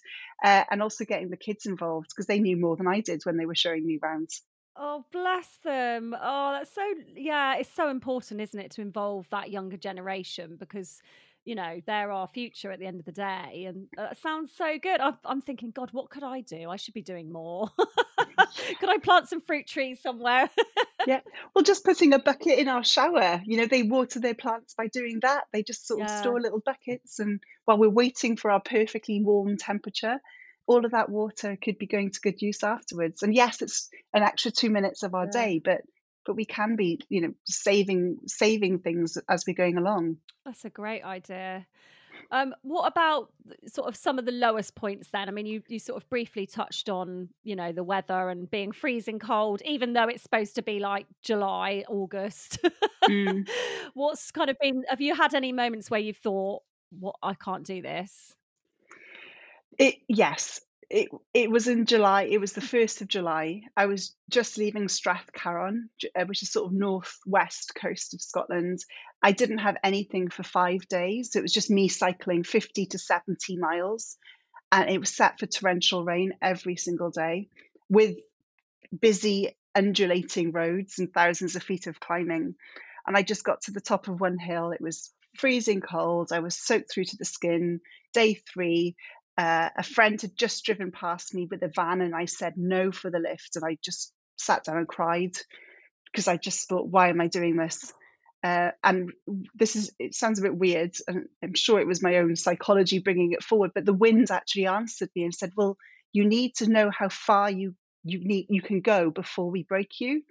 uh, 0.45 0.63
and 0.69 0.83
also 0.83 1.03
getting 1.03 1.31
the 1.31 1.35
kids 1.35 1.65
involved 1.65 2.09
because 2.09 2.27
they 2.27 2.39
knew 2.39 2.57
more 2.57 2.77
than 2.77 2.87
I 2.87 2.99
did 2.99 3.21
when 3.23 3.37
they 3.37 3.47
were 3.47 3.55
showing 3.55 3.83
me 3.83 3.99
around. 4.01 4.29
Oh, 4.75 5.05
bless 5.11 5.47
them. 5.63 6.15
Oh, 6.19 6.53
that's 6.53 6.73
so, 6.73 6.81
yeah, 7.15 7.57
it's 7.57 7.71
so 7.73 7.89
important, 7.89 8.41
isn't 8.41 8.59
it, 8.59 8.71
to 8.71 8.81
involve 8.81 9.27
that 9.29 9.51
younger 9.51 9.77
generation 9.77 10.57
because, 10.59 11.01
you 11.45 11.53
know, 11.55 11.79
they're 11.85 12.11
our 12.11 12.27
future 12.27 12.71
at 12.71 12.79
the 12.79 12.85
end 12.87 12.99
of 12.99 13.05
the 13.05 13.11
day. 13.11 13.65
And 13.67 13.87
uh, 13.97 14.09
it 14.11 14.17
sounds 14.17 14.51
so 14.57 14.77
good. 14.81 14.99
I'm, 14.99 15.17
I'm 15.25 15.41
thinking, 15.41 15.71
God, 15.71 15.89
what 15.91 16.09
could 16.09 16.23
I 16.23 16.41
do? 16.41 16.69
I 16.69 16.77
should 16.77 16.95
be 16.95 17.03
doing 17.03 17.31
more. 17.31 17.69
could 18.79 18.89
I 18.89 18.97
plant 18.97 19.29
some 19.29 19.41
fruit 19.41 19.67
trees 19.67 20.01
somewhere? 20.01 20.49
Yeah. 21.05 21.19
Well, 21.53 21.63
just 21.63 21.83
putting 21.83 22.13
a 22.13 22.19
bucket 22.19 22.59
in 22.59 22.67
our 22.67 22.83
shower, 22.83 23.41
you 23.45 23.57
know, 23.57 23.65
they 23.65 23.83
water 23.83 24.19
their 24.19 24.33
plants 24.33 24.73
by 24.73 24.87
doing 24.87 25.19
that. 25.21 25.45
They 25.51 25.63
just 25.63 25.87
sort 25.87 26.01
of 26.01 26.07
yeah, 26.07 26.21
store 26.21 26.39
little 26.39 26.61
buckets, 26.61 27.19
and 27.19 27.41
while 27.65 27.77
we're 27.77 27.89
waiting 27.89 28.37
for 28.37 28.51
our 28.51 28.61
perfectly 28.61 29.21
warm 29.21 29.57
temperature, 29.57 30.19
all 30.65 30.85
of 30.85 30.91
that 30.91 31.09
water 31.09 31.57
could 31.61 31.77
be 31.77 31.87
going 31.87 32.11
to 32.11 32.19
good 32.21 32.41
use 32.41 32.63
afterwards. 32.63 33.23
And 33.23 33.33
yes, 33.33 33.61
it's 33.61 33.89
an 34.13 34.23
extra 34.23 34.51
two 34.51 34.69
minutes 34.69 35.03
of 35.03 35.13
our 35.13 35.25
yeah. 35.25 35.31
day, 35.31 35.61
but 35.63 35.81
but 36.25 36.35
we 36.35 36.45
can 36.45 36.77
be, 36.77 36.99
you 37.09 37.21
know, 37.21 37.33
saving 37.45 38.19
saving 38.27 38.79
things 38.79 39.17
as 39.27 39.43
we're 39.45 39.55
going 39.55 39.77
along. 39.77 40.17
That's 40.45 40.65
a 40.65 40.69
great 40.69 41.03
idea. 41.03 41.65
Um, 42.31 42.53
what 42.61 42.87
about 42.87 43.31
sort 43.67 43.87
of 43.87 43.95
some 43.95 44.17
of 44.19 44.25
the 44.25 44.31
lowest 44.31 44.75
points 44.75 45.09
then? 45.09 45.27
I 45.27 45.31
mean, 45.31 45.45
you 45.45 45.61
you 45.67 45.79
sort 45.79 46.01
of 46.01 46.09
briefly 46.09 46.45
touched 46.45 46.89
on, 46.89 47.29
you 47.43 47.55
know, 47.55 47.71
the 47.71 47.83
weather 47.83 48.29
and 48.29 48.49
being 48.49 48.71
freezing 48.71 49.19
cold, 49.19 49.61
even 49.65 49.93
though 49.93 50.07
it's 50.07 50.23
supposed 50.23 50.55
to 50.55 50.61
be 50.61 50.79
like 50.79 51.07
July, 51.21 51.83
August. 51.89 52.59
Mm. 53.03 53.47
What's 53.93 54.31
kind 54.31 54.49
of 54.49 54.57
been, 54.61 54.83
have 54.87 55.01
you 55.01 55.13
had 55.13 55.33
any 55.33 55.51
moments 55.51 55.91
where 55.91 55.99
you've 55.99 56.17
thought, 56.17 56.63
what, 56.99 57.15
I 57.21 57.33
can't 57.33 57.65
do 57.65 57.81
this? 57.81 58.35
It 59.77 59.95
yes, 60.07 60.61
it 60.89 61.09
it 61.33 61.49
was 61.49 61.67
in 61.67 61.85
July. 61.85 62.23
It 62.23 62.39
was 62.39 62.53
the 62.53 62.61
first 62.61 63.01
of 63.01 63.07
July. 63.07 63.61
I 63.75 63.87
was 63.87 64.15
just 64.29 64.57
leaving 64.57 64.87
Strathcarron, 64.87 65.89
uh, 66.15 66.25
which 66.25 66.43
is 66.43 66.51
sort 66.51 66.67
of 66.67 66.73
northwest 66.73 67.73
coast 67.75 68.13
of 68.13 68.21
Scotland. 68.21 68.79
I 69.21 69.31
didn't 69.31 69.59
have 69.59 69.77
anything 69.83 70.29
for 70.29 70.43
five 70.43 70.87
days. 70.87 71.35
It 71.35 71.41
was 71.41 71.53
just 71.53 71.71
me 71.71 71.87
cycling 71.87 72.43
50 72.43 72.87
to 72.87 72.99
70 72.99 73.57
miles, 73.57 74.17
and 74.71 74.89
it 74.89 74.99
was 74.99 75.15
set 75.15 75.39
for 75.39 75.45
torrential 75.45 76.03
rain 76.03 76.33
every 76.41 76.75
single 76.75 77.09
day, 77.09 77.49
with 77.89 78.17
busy 78.97 79.57
undulating 79.75 80.51
roads 80.51 80.99
and 80.99 81.11
thousands 81.11 81.55
of 81.55 81.63
feet 81.63 81.87
of 81.87 81.99
climbing. 81.99 82.55
And 83.07 83.17
I 83.17 83.23
just 83.23 83.43
got 83.43 83.61
to 83.63 83.71
the 83.71 83.81
top 83.81 84.07
of 84.07 84.21
one 84.21 84.37
hill. 84.37 84.71
It 84.71 84.81
was 84.81 85.11
freezing 85.35 85.81
cold. 85.81 86.31
I 86.31 86.39
was 86.39 86.55
soaked 86.55 86.91
through 86.91 87.05
to 87.05 87.17
the 87.17 87.25
skin. 87.25 87.81
Day 88.13 88.35
three, 88.35 88.95
uh, 89.37 89.69
a 89.75 89.83
friend 89.83 90.21
had 90.21 90.35
just 90.37 90.63
driven 90.65 90.91
past 90.91 91.33
me 91.33 91.47
with 91.49 91.63
a 91.63 91.71
van, 91.73 92.01
and 92.01 92.15
I 92.15 92.25
said 92.25 92.53
no 92.57 92.91
for 92.91 93.09
the 93.09 93.19
lift. 93.19 93.55
And 93.55 93.65
I 93.65 93.77
just 93.83 94.13
sat 94.37 94.63
down 94.63 94.77
and 94.77 94.87
cried 94.87 95.35
because 96.11 96.27
I 96.27 96.37
just 96.37 96.69
thought, 96.69 96.87
why 96.87 97.09
am 97.09 97.21
I 97.21 97.27
doing 97.27 97.57
this? 97.57 97.91
Uh, 98.43 98.71
and 98.83 99.11
this 99.55 99.75
is 99.75 99.91
it 99.99 100.13
sounds 100.13 100.37
a 100.37 100.41
bit 100.41 100.53
weird 100.53 100.93
and 101.07 101.29
i'm 101.41 101.53
sure 101.53 101.79
it 101.79 101.87
was 101.87 102.03
my 102.03 102.17
own 102.17 102.35
psychology 102.35 102.99
bringing 102.99 103.31
it 103.31 103.41
forward 103.41 103.71
but 103.73 103.85
the 103.85 103.93
wind 103.93 104.29
actually 104.31 104.67
answered 104.67 105.09
me 105.15 105.23
and 105.23 105.33
said 105.33 105.53
well 105.55 105.77
you 106.11 106.25
need 106.25 106.53
to 106.53 106.67
know 106.67 106.91
how 106.91 107.07
far 107.07 107.49
you 107.49 107.73
you 108.03 108.19
need 108.19 108.47
you 108.49 108.61
can 108.61 108.81
go 108.81 109.09
before 109.09 109.49
we 109.49 109.63
break 109.63 110.01
you 110.01 110.23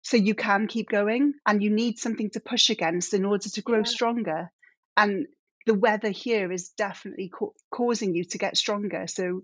so 0.00 0.16
you 0.16 0.34
can 0.34 0.68
keep 0.68 0.88
going 0.88 1.34
and 1.46 1.62
you 1.62 1.68
need 1.68 1.98
something 1.98 2.30
to 2.30 2.40
push 2.40 2.70
against 2.70 3.12
in 3.12 3.26
order 3.26 3.50
to 3.50 3.60
grow 3.60 3.80
yeah. 3.80 3.84
stronger 3.84 4.50
and 4.96 5.26
the 5.66 5.74
weather 5.74 6.10
here 6.10 6.50
is 6.50 6.70
definitely 6.70 7.30
co- 7.32 7.54
causing 7.70 8.14
you 8.14 8.24
to 8.24 8.38
get 8.38 8.56
stronger 8.56 9.06
so 9.06 9.42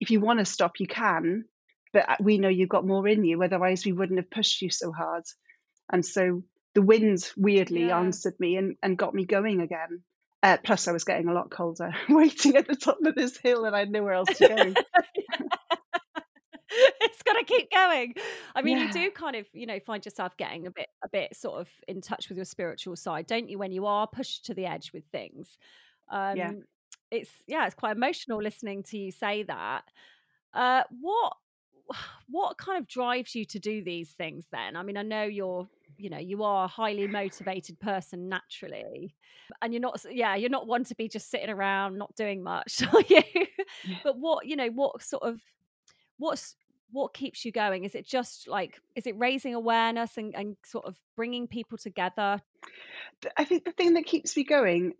if 0.00 0.10
you 0.10 0.20
want 0.20 0.38
to 0.38 0.44
stop 0.44 0.78
you 0.78 0.86
can 0.86 1.44
but 1.92 2.08
uh, 2.08 2.16
we 2.20 2.38
know 2.38 2.48
you've 2.48 2.68
got 2.68 2.86
more 2.86 3.06
in 3.08 3.24
you 3.24 3.42
otherwise 3.42 3.84
we 3.84 3.92
wouldn't 3.92 4.18
have 4.18 4.30
pushed 4.30 4.62
you 4.62 4.70
so 4.70 4.92
hard 4.92 5.24
and 5.90 6.04
so 6.04 6.42
the 6.74 6.82
wind 6.82 7.30
weirdly 7.36 7.86
yeah. 7.86 7.98
answered 7.98 8.34
me 8.38 8.56
and, 8.56 8.76
and 8.82 8.98
got 8.98 9.14
me 9.14 9.24
going 9.24 9.60
again 9.60 10.02
uh, 10.42 10.56
plus 10.62 10.88
i 10.88 10.92
was 10.92 11.04
getting 11.04 11.28
a 11.28 11.32
lot 11.32 11.50
colder 11.50 11.92
waiting 12.08 12.56
at 12.56 12.68
the 12.68 12.76
top 12.76 12.98
of 13.04 13.14
this 13.14 13.36
hill 13.38 13.64
and 13.64 13.74
i 13.74 13.80
had 13.80 13.90
nowhere 13.90 14.14
else 14.14 14.28
to 14.36 14.48
go 14.48 14.74
it's 17.00 17.22
got 17.22 17.34
to 17.34 17.44
keep 17.44 17.70
going. 17.70 18.14
I 18.54 18.62
mean, 18.62 18.78
yeah. 18.78 18.86
you 18.86 18.92
do 18.92 19.10
kind 19.10 19.36
of, 19.36 19.46
you 19.52 19.66
know, 19.66 19.78
find 19.86 20.04
yourself 20.04 20.36
getting 20.36 20.66
a 20.66 20.70
bit, 20.70 20.88
bit 21.16 21.36
sort 21.36 21.60
of 21.60 21.68
in 21.88 22.00
touch 22.00 22.28
with 22.28 22.36
your 22.36 22.44
spiritual 22.44 22.96
side, 22.96 23.26
don't 23.26 23.48
you? 23.48 23.58
When 23.58 23.72
you 23.72 23.86
are 23.86 24.06
pushed 24.06 24.44
to 24.46 24.54
the 24.54 24.66
edge 24.66 24.92
with 24.92 25.04
things. 25.12 25.58
Um, 26.10 26.36
yeah. 26.36 26.52
It's 27.10 27.30
yeah, 27.46 27.66
it's 27.66 27.74
quite 27.74 27.96
emotional 27.96 28.42
listening 28.42 28.82
to 28.84 28.98
you 28.98 29.12
say 29.12 29.44
that. 29.44 29.84
Uh, 30.52 30.82
what 31.00 31.34
what 32.28 32.58
kind 32.58 32.78
of 32.78 32.88
drives 32.88 33.34
you 33.34 33.44
to 33.44 33.60
do 33.60 33.80
these 33.80 34.10
things 34.10 34.44
then 34.50 34.74
i 34.74 34.82
mean 34.82 34.96
i 34.96 35.02
know 35.02 35.22
you're 35.22 35.68
you 35.98 36.10
know 36.10 36.18
you 36.18 36.42
are 36.42 36.64
a 36.64 36.68
highly 36.68 37.06
motivated 37.06 37.78
person 37.78 38.28
naturally 38.28 39.14
and 39.62 39.72
you're 39.72 39.80
not 39.80 40.04
yeah 40.10 40.34
you're 40.34 40.50
not 40.50 40.66
one 40.66 40.82
to 40.82 40.96
be 40.96 41.06
just 41.06 41.30
sitting 41.30 41.48
around 41.48 41.96
not 41.96 42.12
doing 42.16 42.42
much 42.42 42.82
are 42.92 43.02
you 43.08 43.22
yeah. 43.84 43.98
but 44.02 44.18
what 44.18 44.46
you 44.46 44.56
know 44.56 44.68
what 44.70 45.00
sort 45.00 45.22
of 45.22 45.40
what's 46.18 46.56
what 46.90 47.14
keeps 47.14 47.44
you 47.44 47.52
going? 47.52 47.84
Is 47.84 47.94
it 47.94 48.06
just 48.06 48.48
like 48.48 48.80
is 48.94 49.06
it 49.06 49.18
raising 49.18 49.54
awareness 49.54 50.16
and, 50.16 50.34
and 50.34 50.56
sort 50.64 50.86
of 50.86 50.96
bringing 51.16 51.46
people 51.46 51.78
together? 51.78 52.40
I 53.36 53.44
think 53.44 53.64
the 53.64 53.72
thing 53.72 53.94
that 53.94 54.06
keeps 54.06 54.36
me 54.36 54.44
going 54.44 54.94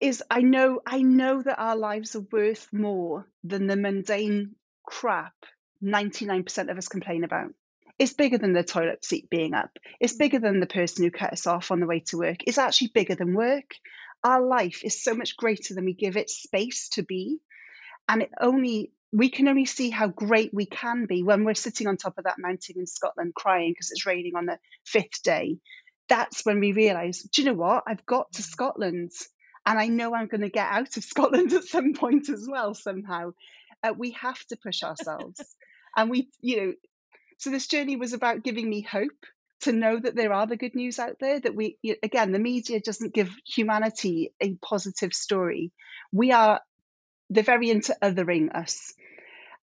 is 0.00 0.22
i 0.30 0.40
know 0.40 0.80
i 0.86 1.02
know 1.02 1.42
that 1.42 1.58
our 1.58 1.74
lives 1.74 2.14
are 2.14 2.24
worth 2.30 2.68
more 2.72 3.26
than 3.42 3.66
the 3.66 3.74
mundane 3.76 4.54
crap 4.86 5.34
99% 5.82 6.70
of 6.70 6.78
us 6.78 6.88
complain 6.88 7.24
about. 7.24 7.52
It's 7.98 8.12
bigger 8.12 8.38
than 8.38 8.52
the 8.52 8.62
toilet 8.62 9.04
seat 9.04 9.28
being 9.28 9.54
up. 9.54 9.70
It's 10.00 10.14
mm. 10.14 10.18
bigger 10.18 10.38
than 10.38 10.60
the 10.60 10.66
person 10.66 11.04
who 11.04 11.10
cut 11.10 11.32
us 11.32 11.46
off 11.46 11.70
on 11.70 11.80
the 11.80 11.86
way 11.86 12.00
to 12.06 12.18
work. 12.18 12.38
It's 12.46 12.58
actually 12.58 12.92
bigger 12.94 13.14
than 13.14 13.34
work. 13.34 13.74
Our 14.24 14.44
life 14.44 14.82
is 14.84 15.02
so 15.02 15.14
much 15.14 15.36
greater 15.36 15.74
than 15.74 15.84
we 15.84 15.94
give 15.94 16.16
it 16.16 16.30
space 16.30 16.88
to 16.90 17.02
be 17.02 17.38
and 18.08 18.22
it 18.22 18.30
only 18.40 18.90
we 19.12 19.30
can 19.30 19.48
only 19.48 19.64
see 19.64 19.90
how 19.90 20.08
great 20.08 20.52
we 20.52 20.66
can 20.66 21.06
be 21.06 21.22
when 21.22 21.44
we're 21.44 21.54
sitting 21.54 21.86
on 21.86 21.96
top 21.96 22.18
of 22.18 22.24
that 22.24 22.38
mountain 22.38 22.76
in 22.78 22.86
Scotland 22.86 23.34
crying 23.34 23.72
because 23.72 23.90
it's 23.90 24.06
raining 24.06 24.36
on 24.36 24.46
the 24.46 24.58
fifth 24.84 25.22
day. 25.22 25.58
That's 26.08 26.44
when 26.44 26.60
we 26.60 26.72
realize, 26.72 27.22
do 27.22 27.42
you 27.42 27.48
know 27.48 27.54
what? 27.54 27.84
I've 27.86 28.04
got 28.04 28.32
to 28.32 28.42
Scotland 28.42 29.12
and 29.64 29.78
I 29.78 29.88
know 29.88 30.14
I'm 30.14 30.28
going 30.28 30.42
to 30.42 30.50
get 30.50 30.68
out 30.70 30.96
of 30.96 31.04
Scotland 31.04 31.52
at 31.52 31.64
some 31.64 31.94
point 31.94 32.28
as 32.28 32.46
well, 32.50 32.74
somehow. 32.74 33.32
Uh, 33.82 33.94
we 33.96 34.12
have 34.12 34.42
to 34.46 34.56
push 34.56 34.82
ourselves. 34.82 35.40
and 35.96 36.10
we, 36.10 36.28
you 36.40 36.56
know, 36.56 36.72
so 37.38 37.50
this 37.50 37.68
journey 37.68 37.96
was 37.96 38.12
about 38.12 38.42
giving 38.42 38.68
me 38.68 38.82
hope 38.82 39.24
to 39.60 39.72
know 39.72 39.98
that 39.98 40.14
there 40.14 40.32
are 40.32 40.46
the 40.46 40.56
good 40.56 40.74
news 40.74 40.98
out 40.98 41.16
there 41.20 41.40
that 41.40 41.54
we 41.54 41.78
again 42.02 42.30
the 42.30 42.38
media 42.38 42.78
doesn't 42.80 43.12
give 43.12 43.34
humanity 43.44 44.32
a 44.40 44.54
positive 44.54 45.12
story 45.12 45.72
we 46.12 46.30
are 46.30 46.60
they're 47.30 47.42
very 47.42 47.70
into 47.70 47.96
othering 48.02 48.54
us. 48.54 48.94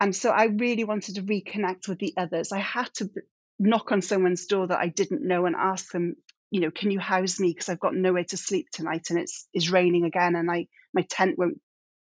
And 0.00 0.14
so 0.14 0.30
I 0.30 0.46
really 0.46 0.84
wanted 0.84 1.14
to 1.16 1.22
reconnect 1.22 1.88
with 1.88 1.98
the 1.98 2.14
others. 2.16 2.52
I 2.52 2.58
had 2.58 2.92
to 2.94 3.10
knock 3.58 3.92
on 3.92 4.02
someone's 4.02 4.46
door 4.46 4.66
that 4.66 4.80
I 4.80 4.88
didn't 4.88 5.26
know 5.26 5.46
and 5.46 5.54
ask 5.54 5.92
them, 5.92 6.16
you 6.50 6.60
know, 6.60 6.70
can 6.70 6.90
you 6.90 6.98
house 6.98 7.38
me 7.38 7.52
because 7.52 7.68
I've 7.68 7.80
got 7.80 7.94
nowhere 7.94 8.24
to 8.24 8.36
sleep 8.36 8.68
tonight 8.70 9.10
and 9.10 9.18
it's 9.18 9.48
is 9.54 9.70
raining 9.70 10.04
again 10.04 10.34
and 10.34 10.50
I 10.50 10.66
my 10.92 11.02
tent 11.02 11.38
won't 11.38 11.60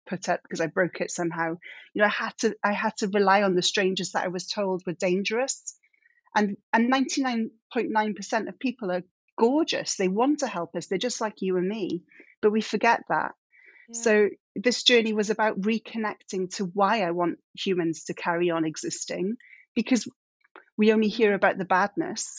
put 0.09 0.29
up 0.29 0.41
because 0.43 0.61
I 0.61 0.67
broke 0.67 1.01
it 1.01 1.11
somehow. 1.11 1.57
You 1.93 2.03
know, 2.03 2.07
I 2.07 2.09
had 2.09 2.37
to 2.39 2.55
I 2.65 2.73
had 2.73 2.97
to 2.99 3.09
rely 3.09 3.43
on 3.43 3.55
the 3.55 3.63
strangers 3.63 4.13
that 4.13 4.25
I 4.25 4.29
was 4.29 4.47
told 4.47 4.83
were 4.87 4.95
dangerous. 4.95 5.77
And 6.35 6.57
and 6.73 6.93
99.9% 6.93 8.49
of 8.49 8.59
people 8.59 8.91
are 8.91 9.03
gorgeous. 9.37 9.97
They 9.97 10.09
want 10.09 10.41
to 10.41 10.47
help 10.47 10.77
us. 10.77 10.87
They're 10.87 10.99
just 10.99 11.21
like 11.21 11.43
you 11.43 11.57
and 11.57 11.69
me. 11.69 12.05
But 12.41 12.53
we 12.53 12.61
forget 12.61 13.03
that. 13.09 13.33
So 13.93 14.29
this 14.55 14.83
journey 14.83 15.13
was 15.15 15.31
about 15.31 15.61
reconnecting 15.61 16.55
to 16.57 16.65
why 16.67 17.03
I 17.03 17.13
want 17.13 17.39
humans 17.55 18.05
to 18.05 18.15
carry 18.15 18.51
on 18.51 18.65
existing 18.65 19.37
because 19.75 20.07
we 20.77 20.93
only 20.93 21.09
hear 21.09 21.35
about 21.35 21.59
the 21.59 21.65
badness 21.65 22.39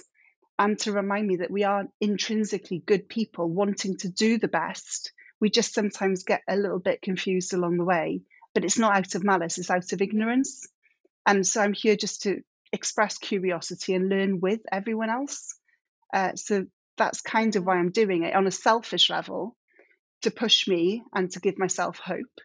and 0.59 0.77
to 0.79 0.91
remind 0.91 1.27
me 1.27 1.37
that 1.37 1.51
we 1.51 1.63
are 1.63 1.87
intrinsically 1.99 2.83
good 2.85 3.09
people 3.09 3.49
wanting 3.49 3.97
to 3.97 4.09
do 4.09 4.37
the 4.37 4.47
best. 4.47 5.11
We 5.39 5.49
just 5.49 5.73
sometimes 5.73 6.23
get 6.23 6.41
a 6.47 6.57
little 6.57 6.79
bit 6.79 7.01
confused 7.01 7.53
along 7.53 7.77
the 7.77 7.85
way, 7.85 8.21
but 8.53 8.65
it's 8.65 8.77
not 8.77 8.95
out 8.95 9.15
of 9.15 9.23
malice, 9.23 9.57
it's 9.57 9.71
out 9.71 9.91
of 9.93 10.01
ignorance. 10.01 10.67
And 11.25 11.47
so 11.47 11.61
I'm 11.61 11.73
here 11.73 11.95
just 11.95 12.23
to 12.23 12.41
express 12.71 13.17
curiosity 13.17 13.95
and 13.95 14.09
learn 14.09 14.39
with 14.39 14.59
everyone 14.71 15.09
else. 15.09 15.55
Uh, 16.13 16.35
so 16.35 16.65
that's 16.97 17.21
kind 17.21 17.55
of 17.55 17.65
why 17.65 17.77
I'm 17.77 17.91
doing 17.91 18.23
it 18.23 18.35
on 18.35 18.45
a 18.45 18.51
selfish 18.51 19.09
level 19.09 19.55
to 20.21 20.31
push 20.31 20.67
me 20.67 21.03
and 21.13 21.31
to 21.31 21.39
give 21.39 21.57
myself 21.57 21.99
hope 21.99 22.39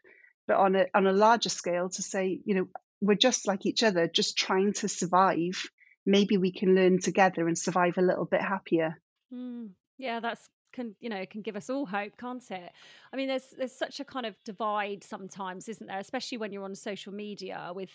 but 0.47 0.57
on 0.57 0.75
a 0.75 0.87
on 0.95 1.07
a 1.07 1.13
larger 1.13 1.49
scale 1.49 1.89
to 1.89 2.03
say 2.03 2.41
you 2.45 2.55
know 2.55 2.69
we're 3.01 3.15
just 3.15 3.47
like 3.47 3.67
each 3.67 3.83
other 3.83 4.09
just 4.09 4.37
trying 4.37 4.73
to 4.73 4.89
survive. 4.89 5.69
Maybe 6.07 6.37
we 6.37 6.53
can 6.53 6.75
learn 6.75 7.01
together 7.01 7.47
and 7.47 7.59
survive 7.59 7.99
a 7.99 8.03
little 8.03 8.25
bit 8.25 8.41
happier. 8.41 9.01
Mm, 9.33 9.71
yeah 9.99 10.21
that's 10.21 10.49
can 10.73 10.97
you 11.01 11.09
know 11.09 11.25
can 11.27 11.43
give 11.43 11.57
us 11.57 11.71
all 11.71 11.87
hope 11.87 12.17
can't 12.19 12.51
it? 12.51 12.71
I 13.13 13.17
mean 13.17 13.29
there's 13.29 13.55
there's 13.57 13.77
such 13.77 14.01
a 14.01 14.05
kind 14.05 14.27
of 14.27 14.37
divide 14.45 15.05
sometimes 15.05 15.69
isn't 15.69 15.87
there? 15.87 15.99
Especially 15.99 16.39
when 16.39 16.53
you're 16.53 16.65
on 16.65 16.75
social 16.75 17.13
media 17.13 17.73
with 17.75 17.91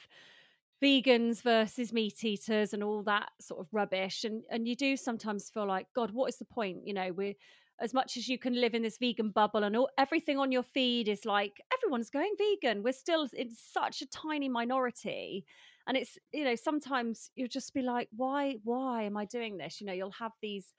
vegans 0.81 1.41
versus 1.41 1.91
meat 1.91 2.23
eaters 2.23 2.73
and 2.73 2.81
all 2.81 3.03
that 3.03 3.29
sort 3.41 3.59
of 3.59 3.67
rubbish 3.73 4.23
and 4.23 4.43
and 4.49 4.65
you 4.67 4.75
do 4.75 4.95
sometimes 4.95 5.49
feel 5.49 5.67
like 5.67 5.87
god 5.93 6.11
what 6.11 6.29
is 6.29 6.37
the 6.37 6.45
point? 6.45 6.85
You 6.85 6.93
know 6.93 7.11
we're 7.11 7.35
as 7.81 7.93
much 7.93 8.17
as 8.17 8.27
you 8.27 8.37
can 8.37 8.59
live 8.59 8.73
in 8.73 8.81
this 8.81 8.97
vegan 8.97 9.29
bubble 9.29 9.63
and 9.63 9.75
all, 9.75 9.89
everything 9.97 10.37
on 10.37 10.51
your 10.51 10.63
feed 10.63 11.07
is 11.07 11.25
like 11.25 11.61
everyone's 11.77 12.09
going 12.09 12.33
vegan. 12.37 12.83
We're 12.83 12.93
still 12.93 13.27
in 13.33 13.51
such 13.55 14.01
a 14.01 14.07
tiny 14.07 14.49
minority. 14.49 15.45
And 15.87 15.97
it's 15.97 16.17
you 16.31 16.43
know 16.43 16.55
sometimes 16.55 17.31
you'll 17.35 17.47
just 17.47 17.73
be 17.73 17.81
like 17.81 18.09
why 18.15 18.57
why 18.63 19.03
am 19.03 19.17
i 19.17 19.25
doing 19.25 19.57
this? 19.57 19.81
You 19.81 19.87
know 19.87 19.93
you'll 19.93 20.11
have 20.11 20.33
these 20.41 20.73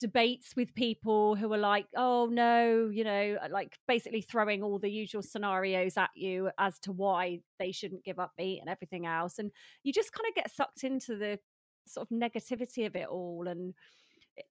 debates 0.00 0.54
with 0.56 0.74
people 0.74 1.34
who 1.34 1.52
are 1.52 1.58
like 1.58 1.86
oh 1.96 2.28
no 2.30 2.88
you 2.92 3.02
know 3.02 3.36
uh, 3.42 3.48
like 3.50 3.76
basically 3.88 4.20
throwing 4.20 4.62
all 4.62 4.78
the 4.78 4.88
usual 4.88 5.22
scenarios 5.22 5.96
at 5.96 6.10
you 6.14 6.48
as 6.56 6.78
to 6.78 6.92
why 6.92 7.40
they 7.58 7.72
shouldn't 7.72 8.04
give 8.04 8.20
up 8.20 8.30
meat 8.38 8.60
and 8.60 8.68
everything 8.68 9.06
else. 9.06 9.38
And 9.38 9.50
you 9.82 9.92
just 9.92 10.12
kind 10.12 10.26
of 10.28 10.34
get 10.34 10.54
sucked 10.54 10.84
into 10.84 11.16
the 11.16 11.38
sort 11.86 12.08
of 12.10 12.16
negativity 12.16 12.86
of 12.86 12.96
it 12.96 13.08
all 13.08 13.48
and 13.48 13.74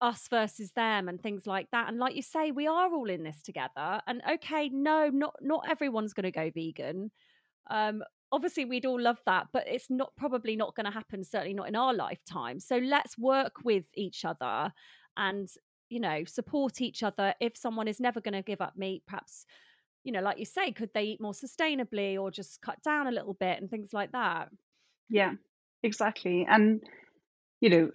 us 0.02 0.28
versus 0.30 0.72
them 0.72 1.08
and 1.08 1.22
things 1.22 1.48
like 1.48 1.68
that 1.72 1.88
and 1.88 1.98
like 2.00 2.16
you 2.16 2.22
say 2.22 2.52
we 2.52 2.68
are 2.68 2.94
all 2.94 3.10
in 3.10 3.24
this 3.24 3.42
together 3.42 4.02
and 4.08 4.22
okay 4.30 4.70
no 4.70 5.10
not 5.10 5.36
not 5.42 5.70
everyone's 5.70 6.14
going 6.14 6.24
to 6.24 6.32
go 6.32 6.50
vegan 6.54 7.12
um 7.70 8.02
obviously 8.32 8.66
we'd 8.66 8.86
all 8.86 9.00
love 9.00 9.20
that 9.26 9.48
but 9.54 9.64
it's 9.68 9.90
not 9.90 10.12
probably 10.18 10.56
not 10.56 10.76
going 10.76 10.86
to 10.86 10.92
happen 10.92 11.24
certainly 11.24 11.54
not 11.54 11.68
in 11.68 11.76
our 11.76 11.94
lifetime 11.94 12.60
so 12.60 12.78
let's 12.78 13.18
work 13.18 13.54
with 13.64 13.86
each 13.96 14.26
other 14.26 14.72
and 15.16 15.50
you 15.90 16.00
know 16.00 16.24
support 16.26 16.82
each 16.82 17.04
other 17.04 17.34
if 17.40 17.56
someone 17.56 17.88
is 17.88 18.00
never 18.00 18.20
going 18.20 18.34
to 18.34 18.42
give 18.42 18.62
up 18.62 18.74
meat 18.76 19.04
perhaps 19.08 19.46
you 20.04 20.12
know 20.12 20.22
like 20.22 20.40
you 20.40 20.46
say 20.46 20.72
could 20.72 20.90
they 20.94 21.04
eat 21.04 21.22
more 21.22 21.34
sustainably 21.34 22.20
or 22.20 22.32
just 22.32 22.62
cut 22.62 22.82
down 22.84 23.08
a 23.08 23.12
little 23.12 23.34
bit 23.34 23.60
and 23.60 23.70
things 23.70 23.94
like 23.94 24.12
that? 24.12 24.50
Yeah 25.10 25.34
exactly 25.84 26.46
and 26.50 26.82
you 27.62 27.70
know 27.70 27.92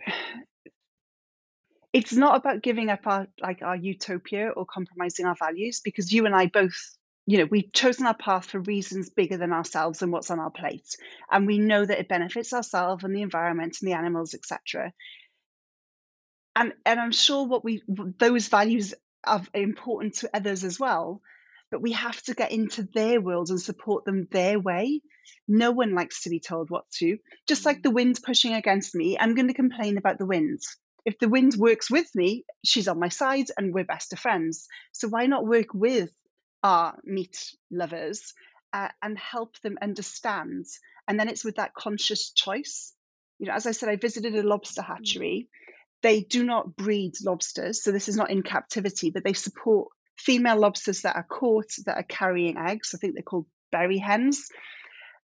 it's 1.92 2.12
not 2.12 2.36
about 2.36 2.62
giving 2.62 2.88
up 2.88 3.06
our 3.06 3.26
like 3.40 3.62
our 3.62 3.76
utopia 3.76 4.48
or 4.48 4.66
compromising 4.66 5.26
our 5.26 5.36
values 5.36 5.80
because 5.80 6.12
you 6.12 6.26
and 6.26 6.34
I 6.34 6.46
both 6.46 6.96
you 7.26 7.38
know 7.38 7.48
we've 7.50 7.72
chosen 7.72 8.06
our 8.06 8.16
path 8.16 8.46
for 8.46 8.60
reasons 8.60 9.10
bigger 9.10 9.36
than 9.36 9.52
ourselves 9.52 10.02
and 10.02 10.12
what's 10.12 10.30
on 10.30 10.40
our 10.40 10.50
plate. 10.50 10.96
And 11.30 11.46
we 11.46 11.58
know 11.58 11.84
that 11.84 11.98
it 11.98 12.08
benefits 12.08 12.52
ourselves 12.52 13.04
and 13.04 13.14
the 13.14 13.22
environment 13.22 13.78
and 13.80 13.88
the 13.88 13.96
animals 13.96 14.34
etc 14.34 14.92
and 16.54 16.72
and 16.84 17.00
i'm 17.00 17.12
sure 17.12 17.46
what 17.46 17.64
we 17.64 17.82
those 18.18 18.48
values 18.48 18.94
are 19.24 19.42
important 19.54 20.14
to 20.14 20.30
others 20.34 20.64
as 20.64 20.78
well 20.78 21.20
but 21.70 21.82
we 21.82 21.92
have 21.92 22.20
to 22.22 22.34
get 22.34 22.52
into 22.52 22.82
their 22.94 23.20
world 23.20 23.48
and 23.48 23.58
support 23.60 24.04
them 24.04 24.28
their 24.30 24.60
way. 24.60 25.00
No 25.48 25.70
one 25.70 25.94
likes 25.94 26.24
to 26.24 26.28
be 26.28 26.38
told 26.38 26.68
what 26.68 26.84
to 26.98 27.16
just 27.48 27.64
like 27.64 27.78
mm. 27.78 27.82
the 27.84 27.90
wind 27.90 28.20
pushing 28.24 28.52
against 28.52 28.94
me 28.94 29.16
i'm 29.18 29.34
going 29.34 29.48
to 29.48 29.54
complain 29.54 29.96
about 29.96 30.18
the 30.18 30.26
wind 30.26 30.60
if 31.04 31.18
the 31.18 31.28
wind 31.28 31.54
works 31.56 31.90
with 31.90 32.08
me, 32.14 32.44
she's 32.64 32.88
on 32.88 32.98
my 32.98 33.08
side 33.08 33.46
and 33.56 33.74
we're 33.74 33.84
best 33.84 34.12
of 34.12 34.18
friends. 34.18 34.68
So 34.92 35.08
why 35.08 35.26
not 35.26 35.46
work 35.46 35.74
with 35.74 36.10
our 36.62 36.98
meat 37.04 37.36
lovers 37.70 38.34
uh, 38.72 38.88
and 39.02 39.18
help 39.18 39.60
them 39.60 39.78
understand? 39.82 40.66
And 41.08 41.18
then 41.18 41.28
it's 41.28 41.44
with 41.44 41.56
that 41.56 41.74
conscious 41.74 42.30
choice. 42.30 42.92
You 43.38 43.48
know, 43.48 43.54
as 43.54 43.66
I 43.66 43.72
said, 43.72 43.88
I 43.88 43.96
visited 43.96 44.36
a 44.36 44.46
lobster 44.46 44.82
mm. 44.82 44.86
hatchery. 44.86 45.48
They 46.02 46.20
do 46.20 46.44
not 46.44 46.76
breed 46.76 47.14
lobsters, 47.24 47.82
so 47.82 47.92
this 47.92 48.08
is 48.08 48.16
not 48.16 48.30
in 48.30 48.42
captivity, 48.42 49.10
but 49.10 49.22
they 49.22 49.34
support 49.34 49.88
female 50.18 50.58
lobsters 50.58 51.02
that 51.02 51.14
are 51.14 51.26
caught 51.28 51.70
that 51.86 51.96
are 51.96 52.02
carrying 52.02 52.56
eggs. 52.58 52.90
I 52.94 52.98
think 52.98 53.14
they're 53.14 53.22
called 53.22 53.46
berried 53.70 54.00
hens 54.00 54.48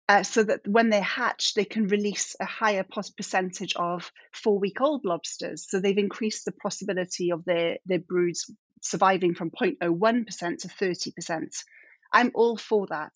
uh, 0.08 0.22
so 0.22 0.42
that 0.42 0.66
when 0.66 0.90
they 0.90 1.00
hatch, 1.00 1.54
they 1.54 1.64
can 1.64 1.88
release 1.88 2.36
a 2.40 2.44
higher 2.44 2.84
percentage 3.16 3.74
of 3.74 4.10
four 4.32 4.58
week 4.58 4.80
old 4.80 5.04
lobsters. 5.04 5.66
So 5.68 5.80
they've 5.80 5.98
increased 5.98 6.44
the 6.44 6.52
possibility 6.52 7.32
of 7.32 7.44
their, 7.44 7.78
their 7.86 7.98
broods 7.98 8.50
surviving 8.82 9.34
from 9.34 9.50
0.01% 9.50 10.58
to 10.58 10.68
30%. 10.68 11.64
I'm 12.12 12.30
all 12.34 12.56
for 12.56 12.86
that. 12.88 13.12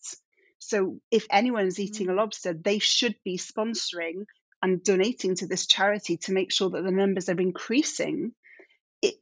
So 0.59 0.99
if 1.09 1.25
anyone 1.31 1.65
is 1.65 1.79
eating 1.79 2.09
a 2.09 2.11
mm. 2.11 2.17
lobster, 2.17 2.53
they 2.53 2.79
should 2.79 3.15
be 3.23 3.37
sponsoring 3.37 4.25
and 4.61 4.83
donating 4.83 5.35
to 5.35 5.47
this 5.47 5.65
charity 5.65 6.17
to 6.17 6.33
make 6.33 6.51
sure 6.51 6.69
that 6.69 6.83
the 6.83 6.91
numbers 6.91 7.29
are 7.29 7.39
increasing 7.39 8.33
it, 9.01 9.15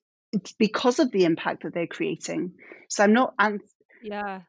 because 0.57 0.99
of 0.99 1.11
the 1.11 1.23
impact 1.23 1.63
that 1.63 1.73
they're 1.73 1.87
creating. 1.87 2.53
So 2.89 3.03
I'm 3.03 3.13
not 3.13 3.35
yeah 4.01 4.41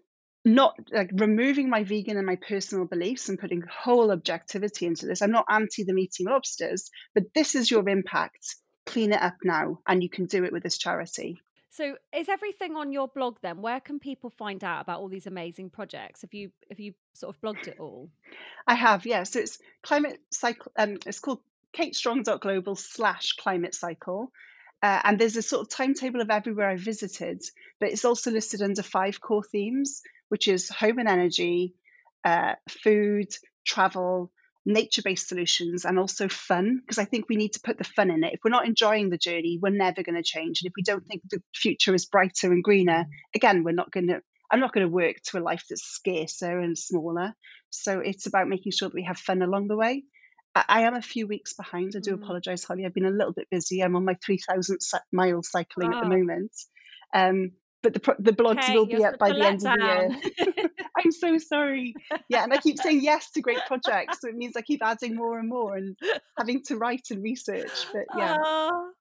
not 0.45 0.79
like 0.91 1.11
removing 1.13 1.69
my 1.69 1.85
vegan 1.85 2.17
and 2.17 2.27
my 2.27 2.37
personal 2.37 2.87
beliefs 2.87 3.29
and 3.29 3.39
putting 3.39 3.63
whole 3.63 4.11
objectivity 4.11 4.87
into 4.87 5.07
this. 5.07 5.23
I'm 5.23 5.33
not 5.33 5.47
anti 5.49 5.85
them 5.85 5.99
eating 5.99 6.27
lobsters, 6.27 6.91
but 7.15 7.35
this 7.35 7.55
is 7.55 7.71
your 7.71 7.89
impact. 7.89 8.57
Clean 8.87 9.13
it 9.13 9.21
up 9.21 9.37
now, 9.45 9.79
and 9.87 10.03
you 10.03 10.09
can 10.09 10.25
do 10.25 10.45
it 10.45 10.53
with 10.53 10.63
this 10.63 10.79
charity. 10.79 11.41
So, 11.73 11.97
is 12.13 12.29
everything 12.29 12.75
on 12.75 12.91
your 12.91 13.07
blog 13.07 13.37
then? 13.43 13.61
Where 13.63 13.79
can 13.79 14.01
people 14.01 14.31
find 14.31 14.65
out 14.65 14.81
about 14.81 14.99
all 14.99 15.09
these 15.09 15.27
amazing 15.27 15.71
projects? 15.71 16.23
Have 16.23 16.35
you 16.35 16.51
have 16.71 16.81
you 16.81 16.95
sort 17.13 17.37
of 17.37 17.41
blogged 17.41 17.69
it 17.69 17.79
all? 17.79 18.11
I 18.67 18.75
have, 18.75 19.07
yeah. 19.07 19.25
So 19.25 19.41
it's 19.41 19.59
climate 19.83 20.19
cycle. 20.31 20.73
Um, 20.77 20.97
it's 21.07 21.21
called 21.21 21.41
katestrong.global 21.77 22.75
slash 22.77 23.35
climate 23.35 23.75
cycle. 23.75 24.33
Uh, 24.83 25.01
and 25.05 25.19
there's 25.19 25.37
a 25.37 25.43
sort 25.43 25.61
of 25.61 25.69
timetable 25.69 26.23
of 26.23 26.31
everywhere 26.31 26.71
I 26.71 26.77
visited, 26.77 27.43
but 27.79 27.91
it's 27.91 28.07
also 28.07 28.31
listed 28.31 28.63
under 28.63 28.83
five 28.83 29.21
core 29.21 29.45
themes 29.45 30.03
which 30.31 30.49
is 30.49 30.71
home 30.71 30.99
and 30.99 31.09
energy, 31.09 31.75
uh, 32.25 32.55
food, 32.69 33.29
travel, 33.67 34.33
nature 34.65 35.03
based 35.03 35.29
solutions, 35.29 35.85
and 35.85 35.99
also 35.99 36.29
fun, 36.29 36.81
because 36.81 36.99
I 36.99 37.05
think 37.05 37.27
we 37.29 37.37
need 37.37 37.53
to 37.55 37.61
put 37.61 37.77
the 37.77 37.85
fun 37.85 38.11
in 38.11 38.25
it. 38.25 38.35
If 38.35 38.41
we're 38.45 38.51
not 38.51 38.67
enjoying 38.67 39.11
the 39.11 39.19
journey, 39.19 39.59
we're 39.61 39.71
never 39.71 40.03
going 40.03 40.17
to 40.17 40.23
change. 40.23 40.63
And 40.63 40.69
if 40.69 40.73
we 40.77 40.83
don't 40.83 41.07
think 41.07 41.23
the 41.29 41.43
future 41.55 41.95
is 41.95 42.07
brighter 42.07 42.53
and 42.53 42.65
greener, 42.65 43.05
again, 43.35 43.65
we're 43.65 43.73
not 43.73 43.93
going 43.93 44.09
to. 44.09 44.23
I'm 44.53 44.61
not 44.61 44.73
going 44.73 44.87
to 44.87 44.93
work 44.93 45.17
to 45.27 45.39
a 45.39 45.41
life 45.41 45.65
that's 45.71 45.85
scarcer 45.85 46.59
and 46.59 46.77
smaller. 46.77 47.35
So 47.71 48.01
it's 48.01 48.27
about 48.27 48.49
making 48.49 48.73
sure 48.73 48.89
that 48.89 48.95
we 48.95 49.05
have 49.05 49.17
fun 49.17 49.43
along 49.43 49.69
the 49.69 49.77
way. 49.77 50.03
I 50.55 50.83
am 50.83 50.95
a 50.95 51.03
few 51.03 51.29
weeks 51.29 51.55
behind. 51.55 51.93
I 51.95 52.01
do 52.01 52.17
mm. 52.17 52.23
apologise, 52.23 52.65
Holly. 52.65 52.85
I've 52.85 52.95
been 52.95 53.05
a 53.05 53.11
little 53.11 53.33
bit 53.33 53.49
busy. 53.51 53.83
I'm 53.83 53.95
on 53.95 54.05
my 54.05 54.17
3,000 54.25 54.79
mile 55.13 55.43
cycling 55.43 55.93
at 55.93 56.03
the 56.03 56.09
moment. 56.09 56.51
Um, 57.15 57.53
but 57.83 57.95
the 57.95 58.15
the 58.19 58.33
blogs 58.33 58.65
okay, 58.65 58.75
will 58.75 58.87
be 58.87 59.05
up 59.05 59.19
by 59.19 59.31
the 59.31 59.45
end 59.45 59.61
down. 59.61 59.81
of 59.81 60.23
the 60.23 60.53
year. 60.57 60.71
I'm 60.97 61.13
so 61.13 61.39
sorry. 61.39 61.95
Yeah, 62.29 62.45
and 62.45 62.53
I 62.53 62.59
keep 62.59 62.79
saying 62.79 63.03
yes 63.03 63.31
to 63.33 63.41
great 63.41 63.61
projects, 63.67 64.21
so 64.21 64.29
it 64.29 64.37
means 64.37 64.57
I 64.57 64.63
keep 64.63 64.83
adding 64.83 65.15
more 65.15 65.39
and 65.39 65.49
more 65.49 65.77
and 65.77 65.97
having 66.39 66.63
to 66.65 66.77
write 66.77 67.07
and 67.11 67.23
research. 67.23 67.87
But 67.93 68.05
yeah, 68.17 68.37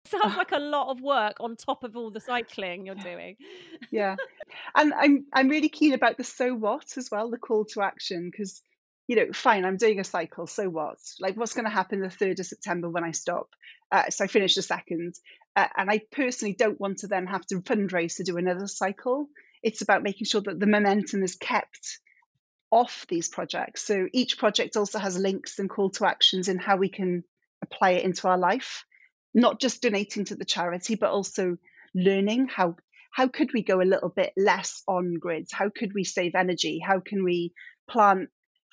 sounds 0.06 0.38
like 0.38 0.52
a 0.52 0.60
lot 0.60 0.92
of 0.92 1.02
work 1.02 1.38
on 1.40 1.56
top 1.56 1.84
of 1.84 1.96
all 1.96 2.12
the 2.12 2.22
cycling 2.22 2.86
you're 2.86 2.96
doing. 2.96 3.36
yeah, 3.92 4.16
and 4.76 4.94
I'm 4.94 5.26
I'm 5.34 5.50
really 5.50 5.70
keen 5.70 5.94
about 5.94 6.18
the 6.18 6.24
so 6.24 6.54
what 6.54 6.98
as 6.98 7.10
well, 7.12 7.30
the 7.30 7.38
call 7.38 7.66
to 7.74 7.82
action, 7.82 8.30
because 8.32 8.62
you 9.10 9.16
know, 9.16 9.26
fine, 9.34 9.66
I'm 9.66 9.78
doing 9.78 10.00
a 10.00 10.04
cycle, 10.04 10.46
so 10.46 10.70
what? 10.70 11.00
Like, 11.20 11.36
what's 11.36 11.56
going 11.56 11.66
to 11.66 11.72
happen 11.72 12.00
the 12.00 12.10
3rd 12.10 12.42
of 12.42 12.46
September 12.46 12.92
when 12.92 13.04
I 13.04 13.10
stop? 13.10 13.50
Uh, 13.92 14.08
so 14.12 14.24
I 14.24 14.28
finish 14.28 14.54
the 14.54 14.62
second. 14.62 15.16
Uh, 15.60 15.68
and 15.76 15.92
I 15.92 16.02
personally 16.10 16.56
don't 16.58 16.80
want 16.80 17.00
to 17.00 17.08
then 17.08 17.28
have 17.28 17.46
to 17.48 17.56
fundraise 17.56 18.16
to 18.16 18.24
do 18.24 18.38
another 18.38 18.68
cycle. 18.68 19.28
It's 19.62 19.82
about 19.82 20.04
making 20.04 20.26
sure 20.26 20.40
that 20.40 20.58
the 20.58 20.68
momentum 20.68 21.22
is 21.22 21.36
kept 21.36 22.00
off 22.72 23.06
these 23.10 23.28
projects. 23.28 23.84
So 23.84 24.08
each 24.14 24.38
project 24.38 24.78
also 24.78 25.00
has 25.00 25.20
links 25.20 25.60
and 25.60 25.70
call 25.70 25.90
to 25.92 26.06
actions 26.06 26.48
in 26.48 26.60
how 26.60 26.78
we 26.78 26.88
can 26.88 27.26
apply 27.62 27.92
it 27.92 28.06
into 28.06 28.30
our 28.30 28.38
life, 28.38 28.86
not 29.34 29.60
just 29.60 29.82
donating 29.82 30.24
to 30.26 30.36
the 30.36 30.46
charity, 30.46 30.96
but 30.96 31.10
also 31.12 31.58
learning 31.94 32.48
how 32.48 32.78
how 33.12 33.28
could 33.28 33.52
we 33.54 33.64
go 33.64 33.82
a 33.82 33.92
little 33.92 34.10
bit 34.10 34.32
less 34.38 34.82
on 34.88 35.16
grids? 35.20 35.52
How 35.52 35.70
could 35.70 35.94
we 35.94 36.06
save 36.06 36.36
energy? 36.36 36.80
How 36.80 37.02
can 37.02 37.26
we 37.26 37.54
plant 37.90 38.30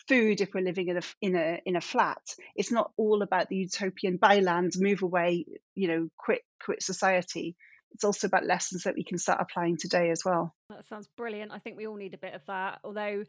food 0.09 0.41
if 0.41 0.55
we're 0.55 0.65
living 0.65 0.89
in 0.89 0.97
a 0.97 1.03
in 1.21 1.37
a 1.37 1.61
in 1.65 1.77
a 1.77 1.81
flat. 1.81 2.23
It's 2.55 2.73
not 2.73 2.91
all 2.97 3.23
about 3.23 3.49
the 3.49 3.57
utopian 3.57 4.17
buy 4.17 4.41
land, 4.41 4.73
move 4.77 5.03
away, 5.03 5.47
you 5.75 5.89
know, 5.89 6.09
quit 6.17 6.43
quit 6.65 6.83
society. 6.83 7.57
It's 7.93 8.05
also 8.05 8.27
about 8.27 8.45
lessons 8.45 8.83
that 8.83 8.95
we 8.95 9.05
can 9.05 9.19
start 9.19 9.41
applying 9.41 9.79
today 9.79 10.11
as 10.11 10.23
well. 10.25 10.55
That 10.69 10.87
sounds 10.89 11.09
brilliant. 11.17 11.53
I 11.53 11.59
think 11.59 11.77
we 11.77 11.87
all 11.87 11.97
need 11.97 12.15
a 12.15 12.19
bit 12.19 12.35
of 12.35 12.43
that. 12.47 12.81
Although 12.85 13.25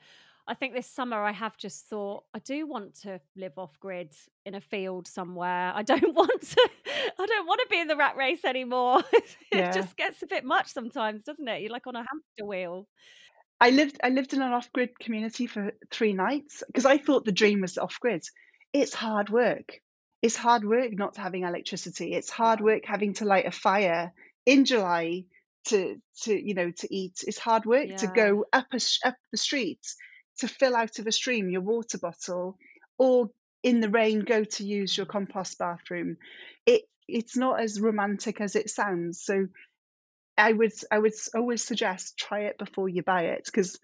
I 0.48 0.54
think 0.54 0.74
this 0.74 0.88
summer 0.88 1.22
I 1.22 1.32
have 1.32 1.58
just 1.58 1.86
thought 1.86 2.24
I 2.34 2.40
do 2.40 2.66
want 2.68 3.02
to 3.02 3.20
live 3.36 3.58
off 3.58 3.80
grid 3.80 4.14
in 4.46 4.56
a 4.56 4.62
field 4.62 5.08
somewhere. 5.08 5.72
I 5.76 5.84
don't 5.84 6.14
want 6.16 6.42
to 6.42 6.70
I 7.20 7.26
don't 7.26 7.48
want 7.48 7.62
to 7.62 7.68
be 7.70 7.80
in 7.80 7.88
the 7.88 7.98
rat 7.98 8.16
race 8.18 8.46
anymore. 8.46 9.04
it 9.52 9.74
just 9.74 9.96
gets 9.98 10.22
a 10.24 10.28
bit 10.28 10.46
much 10.46 10.68
sometimes, 10.68 11.24
doesn't 11.24 11.48
it? 11.48 11.62
You're 11.62 11.72
like 11.72 11.88
on 11.88 11.96
a 11.96 12.00
hamster 12.00 12.46
wheel. 12.46 12.88
I 13.60 13.72
lived 13.72 14.00
I 14.04 14.10
lived 14.10 14.34
in 14.34 14.42
an 14.42 14.54
off 14.54 14.72
grid 14.72 15.00
community 15.00 15.48
for 15.48 15.72
three 15.92 16.14
nights 16.14 16.64
because 16.68 16.86
I 16.86 16.98
thought 16.98 17.26
the 17.26 17.32
dream 17.32 17.62
was 17.62 17.78
off 17.78 18.00
grid. 18.00 18.24
It's 18.74 18.94
hard 18.94 19.30
work. 19.30 19.82
It's 20.22 20.36
hard 20.36 20.64
work 20.64 20.92
not 20.94 21.18
having 21.18 21.44
electricity. 21.44 22.14
It's 22.14 22.30
hard 22.30 22.62
work 22.62 22.86
having 22.86 23.14
to 23.16 23.26
light 23.26 23.48
a 23.48 23.52
fire 23.52 24.14
in 24.46 24.66
July 24.66 25.26
to 25.66 26.00
to 26.24 26.34
you 26.34 26.54
know 26.54 26.72
to 26.72 26.96
eat. 26.96 27.24
It's 27.26 27.40
hard 27.40 27.66
work 27.66 27.88
yeah. 27.90 27.98
to 27.98 28.08
go 28.08 28.46
up 28.54 28.68
a, 28.74 28.80
up 29.06 29.16
the 29.32 29.38
street 29.38 29.82
to 30.40 30.48
fill 30.48 30.76
out 30.76 31.00
of 31.00 31.08
a 31.08 31.12
stream 31.12 31.50
your 31.50 31.62
water 31.62 31.98
bottle 31.98 32.58
or 32.98 33.32
in 33.64 33.80
the 33.82 33.90
rain 33.90 34.20
go 34.20 34.44
to 34.44 34.64
use 34.64 34.96
your 34.96 35.08
compost 35.08 35.58
bathroom. 35.58 36.18
It 36.66 36.84
it's 37.08 37.38
not 37.38 37.60
as 37.60 37.80
romantic 37.80 38.42
as 38.42 38.56
it 38.56 38.70
sounds. 38.70 39.24
So 39.24 39.48
I 40.38 40.54
would 40.54 40.74
I 40.92 41.00
would 41.00 41.14
always 41.36 41.64
suggest 41.64 42.18
try 42.18 42.42
it 42.42 42.58
before 42.58 42.88
you 42.90 43.04
buy 43.04 43.24
it 43.24 43.46
because 43.46 43.80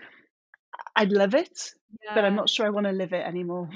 I'd 0.96 1.12
love 1.12 1.34
it, 1.34 1.72
yeah. 2.04 2.14
but 2.14 2.26
I'm 2.26 2.36
not 2.36 2.50
sure 2.50 2.66
I 2.66 2.70
want 2.70 2.86
to 2.86 2.92
live 2.92 3.14
it 3.14 3.26
anymore. 3.26 3.70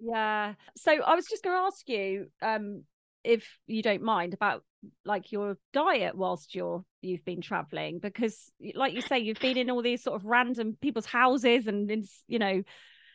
Yeah. 0.00 0.54
So 0.76 0.92
I 0.92 1.14
was 1.14 1.26
just 1.26 1.42
going 1.42 1.56
to 1.56 1.62
ask 1.62 1.88
you, 1.88 2.26
um, 2.42 2.84
if 3.24 3.58
you 3.66 3.82
don't 3.82 4.02
mind, 4.02 4.34
about 4.34 4.62
like 5.04 5.32
your 5.32 5.56
diet 5.72 6.14
whilst 6.14 6.54
you're 6.54 6.84
you've 7.00 7.24
been 7.24 7.40
traveling, 7.40 7.98
because 7.98 8.52
like 8.74 8.92
you 8.92 9.00
say, 9.00 9.18
you've 9.18 9.40
been 9.40 9.56
in 9.56 9.70
all 9.70 9.82
these 9.82 10.02
sort 10.02 10.20
of 10.20 10.26
random 10.26 10.76
people's 10.80 11.06
houses 11.06 11.66
and 11.66 11.90
in 11.90 12.04
you 12.28 12.38
know, 12.38 12.62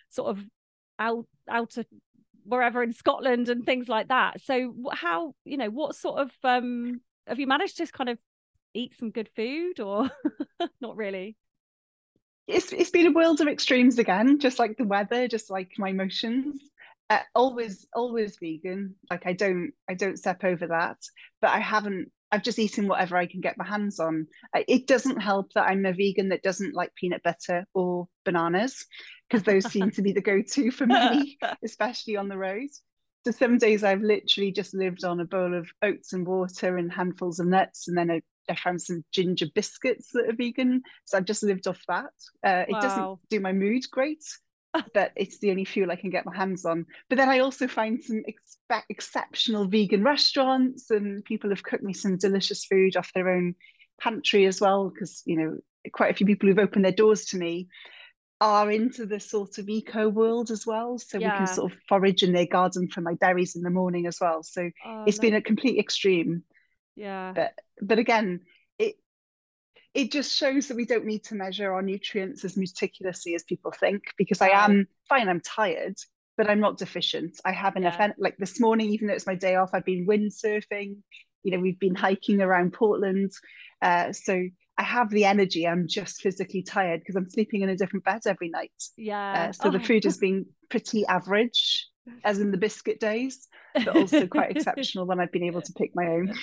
sort 0.09 0.29
of 0.31 0.43
out 0.97 1.25
out 1.47 1.77
of 1.77 1.85
wherever 2.43 2.81
in 2.81 2.93
Scotland 2.93 3.49
and 3.49 3.65
things 3.65 3.87
like 3.87 4.07
that. 4.07 4.41
So 4.41 4.73
how 4.91 5.35
you 5.45 5.57
know 5.57 5.69
what 5.69 5.95
sort 5.95 6.19
of 6.19 6.31
um 6.43 7.01
have 7.27 7.39
you 7.39 7.47
managed 7.47 7.77
to 7.77 7.85
kind 7.85 8.09
of 8.09 8.17
eat 8.73 8.97
some 8.97 9.11
good 9.11 9.29
food 9.35 9.79
or 9.79 10.09
not 10.81 10.95
really? 10.95 11.37
It's 12.47 12.71
it's 12.73 12.89
been 12.89 13.07
a 13.07 13.11
world 13.11 13.41
of 13.41 13.47
extremes 13.47 13.99
again, 13.99 14.39
just 14.39 14.57
like 14.57 14.77
the 14.77 14.83
weather, 14.83 15.27
just 15.27 15.49
like 15.49 15.71
my 15.77 15.89
emotions. 15.89 16.61
Uh, 17.09 17.19
always 17.35 17.87
always 17.93 18.37
vegan. 18.39 18.95
Like 19.09 19.27
I 19.27 19.33
don't 19.33 19.71
I 19.87 19.93
don't 19.93 20.17
step 20.17 20.43
over 20.43 20.67
that, 20.67 20.97
but 21.41 21.51
I 21.51 21.59
haven't. 21.59 22.11
I've 22.31 22.43
just 22.43 22.59
eaten 22.59 22.87
whatever 22.87 23.17
I 23.17 23.25
can 23.25 23.41
get 23.41 23.57
my 23.57 23.65
hands 23.65 23.99
on. 23.99 24.27
It 24.55 24.85
doesn't 24.85 25.19
help 25.19 25.53
that 25.53 25.67
I'm 25.67 25.85
a 25.85 25.93
vegan 25.93 26.29
that 26.29 26.43
doesn't 26.43 26.75
like 26.75 26.93
peanut 26.93 27.23
butter 27.23 27.65
or 27.73 28.07
bananas, 28.23 28.85
because 29.27 29.43
those 29.43 29.65
seem 29.71 29.89
to 29.91 30.03
be 30.03 30.11
the 30.11 30.21
go-to 30.21 30.69
for 30.69 30.85
me, 30.85 31.39
especially 31.63 32.17
on 32.17 32.29
the 32.29 32.37
road. 32.37 32.69
So 33.25 33.31
some 33.31 33.57
days 33.57 33.83
I've 33.83 34.01
literally 34.01 34.51
just 34.51 34.73
lived 34.73 35.03
on 35.03 35.19
a 35.19 35.25
bowl 35.25 35.53
of 35.53 35.69
oats 35.81 36.13
and 36.13 36.25
water 36.25 36.77
and 36.77 36.91
handfuls 36.91 37.39
of 37.39 37.47
nuts, 37.47 37.87
and 37.87 37.97
then 37.97 38.09
a 38.09 38.21
I 38.49 38.55
found 38.55 38.81
some 38.81 39.03
ginger 39.11 39.45
biscuits 39.53 40.09
that 40.13 40.29
are 40.29 40.35
vegan. 40.35 40.81
So 41.05 41.17
I've 41.17 41.25
just 41.25 41.43
lived 41.43 41.67
off 41.67 41.81
that. 41.87 42.11
Uh, 42.43 42.65
wow. 42.67 42.77
It 42.77 42.81
doesn't 42.81 43.19
do 43.29 43.39
my 43.39 43.53
mood 43.53 43.83
great, 43.91 44.23
but 44.93 45.11
it's 45.15 45.39
the 45.39 45.51
only 45.51 45.65
fuel 45.65 45.91
I 45.91 45.95
can 45.95 46.09
get 46.09 46.25
my 46.25 46.35
hands 46.35 46.65
on. 46.65 46.85
But 47.09 47.17
then 47.17 47.29
I 47.29 47.39
also 47.39 47.67
find 47.67 48.03
some 48.03 48.23
ex- 48.27 48.57
exceptional 48.89 49.67
vegan 49.67 50.03
restaurants, 50.03 50.89
and 50.89 51.23
people 51.23 51.49
have 51.51 51.63
cooked 51.63 51.83
me 51.83 51.93
some 51.93 52.17
delicious 52.17 52.65
food 52.65 52.97
off 52.97 53.13
their 53.13 53.29
own 53.29 53.55
pantry 54.01 54.45
as 54.45 54.59
well, 54.59 54.89
because, 54.89 55.21
you 55.25 55.37
know, 55.37 55.57
quite 55.93 56.11
a 56.11 56.15
few 56.15 56.25
people 56.25 56.49
who've 56.49 56.59
opened 56.59 56.85
their 56.85 56.91
doors 56.91 57.25
to 57.25 57.37
me. 57.37 57.67
Are 58.41 58.71
into 58.71 59.05
the 59.05 59.19
sort 59.19 59.57
of 59.57 59.69
eco 59.69 60.09
world 60.09 60.51
as 60.51 60.65
well. 60.65 60.97
So 60.99 61.19
Yeah. 61.19 61.27
we 61.27 61.31
can 61.31 61.47
sort 61.47 61.71
of 61.71 61.77
forage 61.89 62.23
in 62.23 62.33
their 62.33 62.45
garden 62.45 62.89
for 62.89 63.01
my 63.01 63.15
berries 63.15 63.55
in 63.55 63.63
the 63.63 63.69
morning 63.69 64.07
as 64.07 64.19
well. 64.21 64.43
So 64.43 64.71
Oh, 64.83 65.05
it's 65.05 65.19
been 65.19 65.35
a 65.35 65.41
complete 65.41 65.79
extreme. 65.79 66.43
yeah. 66.95 67.35
But 67.35 67.53
but 67.81 67.99
again, 67.99 68.41
it 68.79 68.95
it 69.93 70.11
just 70.11 70.35
shows 70.35 70.67
that 70.67 70.77
we 70.77 70.85
don't 70.85 71.05
need 71.05 71.23
to 71.25 71.35
measure 71.35 71.73
our 71.73 71.81
nutrients 71.81 72.45
as 72.45 72.57
meticulously 72.57 73.35
as 73.35 73.43
people 73.43 73.71
think 73.71 74.03
because 74.17 74.41
I 74.41 74.49
am 74.49 74.87
fine, 75.07 75.27
I'm 75.27 75.41
tired, 75.41 75.95
but 76.37 76.49
I'm 76.49 76.59
not 76.59 76.77
deficient. 76.77 77.39
I 77.43 77.51
have 77.51 77.75
enough 77.75 77.97
Yeah. 77.97 78.05
like 78.17 78.37
this 78.37 78.59
morning, 78.59 78.89
even 78.91 79.07
though 79.07 79.13
it's 79.15 79.27
my 79.27 79.35
day 79.35 79.55
off, 79.55 79.71
I've 79.73 79.85
been 79.85 80.05
windsurfing, 80.07 80.97
you 81.43 81.51
know, 81.51 81.59
we've 81.59 81.79
been 81.79 81.95
hiking 81.95 82.41
around 82.41 82.73
Portland. 82.73 83.31
Uh, 83.81 84.13
so 84.13 84.43
I 84.79 84.83
have 84.83 85.09
the 85.09 85.25
energy. 85.25 85.67
I'm 85.67 85.87
just 85.87 86.21
physically 86.21 86.63
tired 86.63 87.01
because 87.01 87.15
I'm 87.17 87.29
sleeping 87.29 87.61
in 87.61 87.69
a 87.69 87.75
different 87.75 88.05
bed 88.05 88.21
every 88.25 88.49
night. 88.49 88.71
Yeah. 88.95 89.49
Uh, 89.49 89.51
so 89.51 89.69
the 89.69 89.77
Oh. 89.77 89.83
food 89.83 90.05
has 90.05 90.17
been 90.25 90.45
pretty 90.69 91.05
average, 91.05 91.85
as 92.23 92.39
in 92.39 92.51
the 92.51 92.57
biscuit 92.57 92.99
days, 92.99 93.49
but 93.73 93.89
also 93.89 94.25
quite 94.25 94.55
exceptional 94.55 95.05
when 95.05 95.19
I've 95.19 95.33
been 95.33 95.43
able 95.43 95.61
to 95.61 95.73
pick 95.73 95.91
my 95.93 96.05
own. 96.07 96.33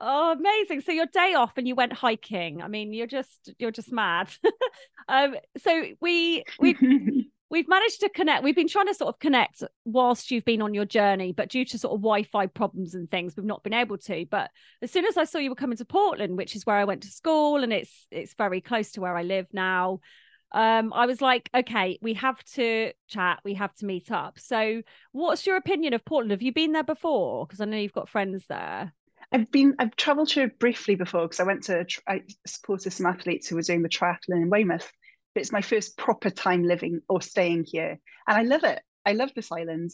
Oh, 0.00 0.32
amazing. 0.32 0.80
So 0.80 0.92
your 0.92 1.06
day 1.06 1.34
off 1.34 1.52
and 1.58 1.68
you 1.68 1.74
went 1.74 1.92
hiking. 1.92 2.62
I 2.62 2.68
mean, 2.68 2.92
you're 2.94 3.06
just 3.06 3.52
you're 3.58 3.70
just 3.70 3.92
mad. 3.92 4.30
um, 5.08 5.36
so 5.58 5.84
we 6.00 6.44
we've 6.58 6.78
we've 7.52 7.68
managed 7.68 8.00
to 8.00 8.08
connect. 8.08 8.42
We've 8.42 8.56
been 8.56 8.66
trying 8.66 8.86
to 8.86 8.94
sort 8.94 9.14
of 9.14 9.20
connect 9.20 9.62
whilst 9.84 10.30
you've 10.30 10.46
been 10.46 10.62
on 10.62 10.72
your 10.72 10.86
journey, 10.86 11.32
but 11.32 11.50
due 11.50 11.66
to 11.66 11.78
sort 11.78 11.92
of 11.92 12.00
Wi-Fi 12.00 12.46
problems 12.46 12.94
and 12.94 13.08
things, 13.10 13.36
we've 13.36 13.44
not 13.44 13.62
been 13.62 13.74
able 13.74 13.98
to. 13.98 14.24
But 14.28 14.50
as 14.80 14.90
soon 14.90 15.04
as 15.04 15.18
I 15.18 15.24
saw 15.24 15.38
you 15.38 15.50
were 15.50 15.54
coming 15.54 15.76
to 15.76 15.84
Portland, 15.84 16.38
which 16.38 16.56
is 16.56 16.64
where 16.64 16.76
I 16.76 16.84
went 16.84 17.02
to 17.02 17.10
school, 17.10 17.62
and 17.62 17.70
it's 17.70 18.08
it's 18.10 18.34
very 18.34 18.62
close 18.62 18.92
to 18.92 19.02
where 19.02 19.16
I 19.16 19.22
live 19.22 19.46
now. 19.52 20.00
Um, 20.50 20.92
I 20.94 21.06
was 21.06 21.20
like, 21.20 21.50
okay, 21.54 21.98
we 22.02 22.14
have 22.14 22.42
to 22.54 22.92
chat, 23.06 23.40
we 23.44 23.54
have 23.54 23.74
to 23.76 23.86
meet 23.86 24.10
up. 24.10 24.38
So, 24.38 24.82
what's 25.12 25.46
your 25.46 25.56
opinion 25.56 25.92
of 25.92 26.04
Portland? 26.06 26.30
Have 26.30 26.42
you 26.42 26.54
been 26.54 26.72
there 26.72 26.82
before? 26.82 27.46
Because 27.46 27.60
I 27.60 27.66
know 27.66 27.76
you've 27.76 27.92
got 27.92 28.08
friends 28.08 28.46
there. 28.48 28.94
I've 29.30 29.50
been 29.50 29.74
I've 29.78 29.96
travelled 29.96 30.30
here 30.30 30.50
briefly 30.58 30.94
before 30.94 31.22
because 31.22 31.40
I 31.40 31.44
went 31.44 31.64
to 31.64 31.86
I 32.08 32.22
supported 32.46 32.92
some 32.92 33.06
athletes 33.06 33.48
who 33.48 33.56
were 33.56 33.62
doing 33.62 33.82
the 33.82 33.90
triathlon 33.90 34.42
in 34.42 34.48
Weymouth. 34.48 34.90
But 35.34 35.40
it's 35.40 35.52
my 35.52 35.62
first 35.62 35.96
proper 35.96 36.30
time 36.30 36.64
living 36.64 37.00
or 37.08 37.22
staying 37.22 37.64
here, 37.66 37.98
and 38.28 38.38
I 38.38 38.42
love 38.42 38.64
it. 38.64 38.82
I 39.06 39.12
love 39.12 39.30
this 39.34 39.50
island. 39.50 39.90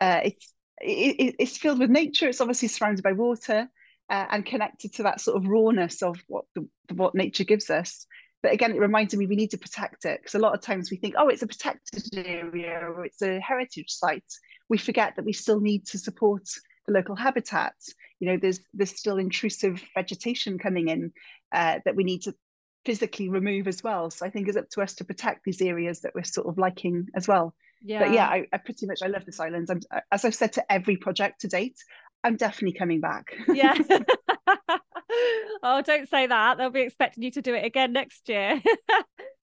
Uh, 0.00 0.20
it's 0.24 0.54
it, 0.80 1.36
it's 1.38 1.58
filled 1.58 1.80
with 1.80 1.90
nature. 1.90 2.28
It's 2.28 2.40
obviously 2.40 2.68
surrounded 2.68 3.02
by 3.02 3.12
water 3.12 3.68
uh, 4.10 4.26
and 4.30 4.46
connected 4.46 4.94
to 4.94 5.02
that 5.04 5.20
sort 5.20 5.36
of 5.36 5.48
rawness 5.48 6.02
of 6.02 6.16
what 6.28 6.44
the, 6.54 6.66
what 6.94 7.14
nature 7.14 7.44
gives 7.44 7.68
us. 7.70 8.06
But 8.42 8.52
again, 8.52 8.70
it 8.70 8.78
reminded 8.78 9.18
me 9.18 9.26
we 9.26 9.34
need 9.36 9.50
to 9.50 9.58
protect 9.58 10.04
it 10.04 10.20
because 10.20 10.36
a 10.36 10.38
lot 10.38 10.54
of 10.54 10.60
times 10.60 10.90
we 10.90 10.96
think, 10.96 11.16
oh, 11.18 11.28
it's 11.28 11.42
a 11.42 11.46
protected 11.48 12.04
area 12.16 12.78
or 12.88 13.04
it's 13.04 13.20
a 13.20 13.40
heritage 13.40 13.90
site. 13.90 14.22
We 14.68 14.78
forget 14.78 15.16
that 15.16 15.24
we 15.24 15.32
still 15.32 15.60
need 15.60 15.86
to 15.86 15.98
support 15.98 16.48
the 16.86 16.92
local 16.92 17.16
habitats 17.16 17.94
you 18.20 18.28
know 18.28 18.38
there's 18.40 18.60
there's 18.74 18.96
still 18.96 19.18
intrusive 19.18 19.82
vegetation 19.94 20.58
coming 20.58 20.88
in 20.88 21.12
uh, 21.52 21.78
that 21.84 21.96
we 21.96 22.04
need 22.04 22.22
to 22.22 22.34
physically 22.88 23.28
remove 23.28 23.68
as 23.68 23.84
well 23.84 24.10
so 24.10 24.24
i 24.24 24.30
think 24.30 24.48
it's 24.48 24.56
up 24.56 24.70
to 24.70 24.80
us 24.80 24.94
to 24.94 25.04
protect 25.04 25.44
these 25.44 25.60
areas 25.60 26.00
that 26.00 26.14
we're 26.14 26.24
sort 26.24 26.46
of 26.46 26.56
liking 26.56 27.06
as 27.14 27.28
well 27.28 27.54
Yeah. 27.82 27.98
but 27.98 28.12
yeah 28.14 28.26
I, 28.26 28.46
I 28.50 28.56
pretty 28.56 28.86
much 28.86 29.00
i 29.02 29.08
love 29.08 29.26
this 29.26 29.38
island 29.40 29.68
i'm 29.70 29.80
uh, 29.90 30.00
as 30.10 30.24
i've 30.24 30.34
said 30.34 30.54
to 30.54 30.72
every 30.72 30.96
project 30.96 31.42
to 31.42 31.48
date 31.48 31.76
i'm 32.24 32.36
definitely 32.36 32.78
coming 32.78 33.02
back 33.02 33.34
yeah. 33.52 33.74
oh, 35.62 35.82
don't 35.82 36.08
say 36.08 36.26
that. 36.26 36.56
They'll 36.56 36.70
be 36.70 36.80
expecting 36.80 37.22
you 37.22 37.30
to 37.32 37.42
do 37.42 37.54
it 37.54 37.64
again 37.64 37.92
next 37.92 38.28
year. 38.28 38.62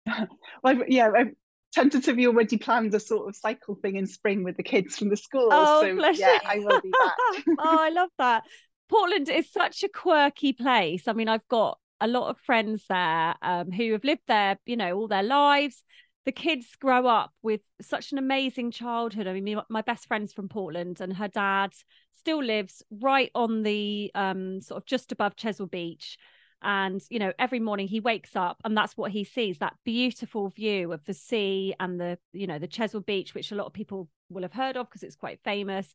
well, 0.64 0.82
yeah 0.88 1.12
i've 1.16 1.34
tentatively 1.72 2.26
already 2.26 2.58
planned 2.58 2.94
a 2.96 3.00
sort 3.00 3.28
of 3.28 3.36
cycle 3.36 3.76
thing 3.76 3.98
in 3.98 4.08
spring 4.08 4.44
with 4.44 4.58
the 4.58 4.64
kids 4.64 4.98
from 4.98 5.10
the 5.10 5.18
school 5.18 5.50
oh, 5.52 5.82
so 5.82 5.96
bless 5.96 6.18
yeah 6.18 6.34
you. 6.34 6.40
i 6.46 6.58
will 6.58 6.82
be 6.82 6.90
back 6.92 7.44
oh, 7.60 7.78
I 7.80 7.90
love 7.90 8.10
that. 8.18 8.44
Portland 8.88 9.30
is 9.30 9.52
such 9.52 9.84
a 9.84 9.90
quirky 9.90 10.54
place. 10.54 11.08
I 11.08 11.14
mean, 11.14 11.28
I've 11.28 11.48
got 11.48 11.80
a 12.02 12.08
lot 12.08 12.30
of 12.30 12.38
friends 12.40 12.86
there 12.90 13.36
um, 13.42 13.72
who 13.72 13.94
have 13.94 14.04
lived 14.04 14.24
there, 14.28 14.58
you 14.66 14.78
know, 14.78 14.98
all 14.98 15.08
their 15.08 15.24
lives. 15.24 15.84
The 16.26 16.32
kids 16.32 16.76
grow 16.80 17.06
up 17.06 17.32
with 17.44 17.62
such 17.82 18.12
an 18.12 18.18
amazing 18.18 18.72
childhood. 18.72 19.28
I 19.28 19.40
mean, 19.40 19.62
my 19.70 19.82
best 19.82 20.08
friend's 20.08 20.34
from 20.34 20.50
Portland, 20.50 21.00
and 21.00 21.14
her 21.18 21.28
dad 21.28 21.74
still 22.14 22.44
lives 22.44 22.84
right 22.90 23.30
on 23.36 23.64
the 23.64 24.12
um, 24.16 24.60
sort 24.62 24.82
of 24.82 24.86
just 24.86 25.12
above 25.12 25.36
Chesil 25.36 25.70
Beach. 25.70 26.18
And, 26.64 27.00
you 27.12 27.20
know, 27.20 27.32
every 27.38 27.60
morning 27.60 27.88
he 27.88 28.00
wakes 28.00 28.36
up 28.36 28.60
and 28.66 28.76
that's 28.76 28.98
what 28.98 29.12
he 29.12 29.24
sees 29.24 29.60
that 29.60 29.76
beautiful 29.84 30.50
view 30.50 30.94
of 30.94 31.06
the 31.06 31.14
sea 31.14 31.76
and 31.80 32.00
the, 32.00 32.18
you 32.34 32.48
know, 32.48 32.58
the 32.58 32.68
Chesil 32.68 33.06
Beach, 33.06 33.36
which 33.36 33.52
a 33.52 33.56
lot 33.56 33.68
of 33.68 33.74
people 33.74 34.10
will 34.30 34.42
have 34.42 34.54
heard 34.54 34.76
of 34.76 34.88
because 34.90 35.04
it's 35.04 35.16
quite 35.16 35.40
famous 35.44 35.94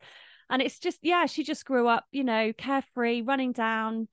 and 0.50 0.60
it's 0.60 0.78
just 0.78 0.98
yeah 1.02 1.24
she 1.24 1.42
just 1.42 1.64
grew 1.64 1.88
up 1.88 2.04
you 2.10 2.24
know 2.24 2.52
carefree 2.52 3.22
running 3.22 3.52
down 3.52 4.08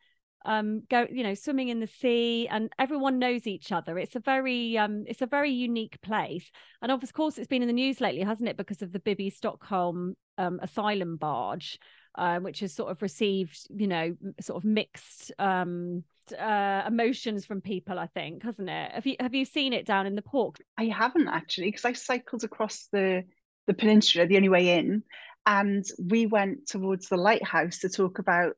um 0.46 0.84
go 0.90 1.06
you 1.12 1.24
know 1.24 1.34
swimming 1.34 1.70
in 1.70 1.80
the 1.80 1.88
sea 1.88 2.48
and 2.50 2.72
everyone 2.80 3.20
knows 3.20 3.48
each 3.48 3.72
other. 3.72 3.98
It's 3.98 4.16
a 4.16 4.20
very 4.20 4.78
um 4.78 5.04
it's 5.08 5.22
a 5.22 5.28
very 5.28 5.52
unique 5.52 6.02
place. 6.02 6.50
And 6.82 6.92
of 6.92 7.02
course 7.14 7.38
it's 7.38 7.48
been 7.48 7.62
in 7.62 7.68
the 7.68 7.74
news 7.74 8.02
lately 8.02 8.22
hasn't 8.22 8.50
it 8.50 8.58
because 8.58 8.82
of 8.82 8.92
the 8.92 9.00
Bibby 9.00 9.30
Stockholm 9.30 10.16
um, 10.38 10.60
asylum 10.62 11.18
barge 11.18 11.80
uh, 12.18 12.40
which 12.40 12.60
has 12.62 12.74
sort 12.74 12.92
of 12.92 13.02
received 13.02 13.68
you 13.76 13.88
know 13.88 14.16
sort 14.42 14.64
of 14.64 14.66
mixed 14.66 15.32
um 15.40 16.04
uh 16.38 16.84
emotions 16.86 17.46
from 17.46 17.62
people 17.62 17.98
i 17.98 18.08
think 18.08 18.44
hasn't 18.44 18.70
it? 18.70 18.92
Have 18.92 19.06
you 19.06 19.16
have 19.20 19.34
you 19.34 19.46
seen 19.46 19.72
it 19.72 19.86
down 19.86 20.06
in 20.06 20.16
the 20.16 20.22
port? 20.22 20.60
I 20.78 20.86
haven't 20.86 21.28
actually 21.30 21.68
because 21.68 21.86
I 21.86 21.94
cycled 21.94 22.44
across 22.44 22.88
the 22.92 23.24
the 23.68 23.74
peninsula 23.74 24.26
the 24.28 24.38
only 24.38 24.50
way 24.50 24.78
in, 24.78 25.04
and 25.46 25.86
we 26.04 26.26
went 26.26 26.68
towards 26.68 27.08
the 27.08 27.18
lighthouse 27.18 27.80
to 27.80 27.90
talk 27.90 28.20
about 28.20 28.56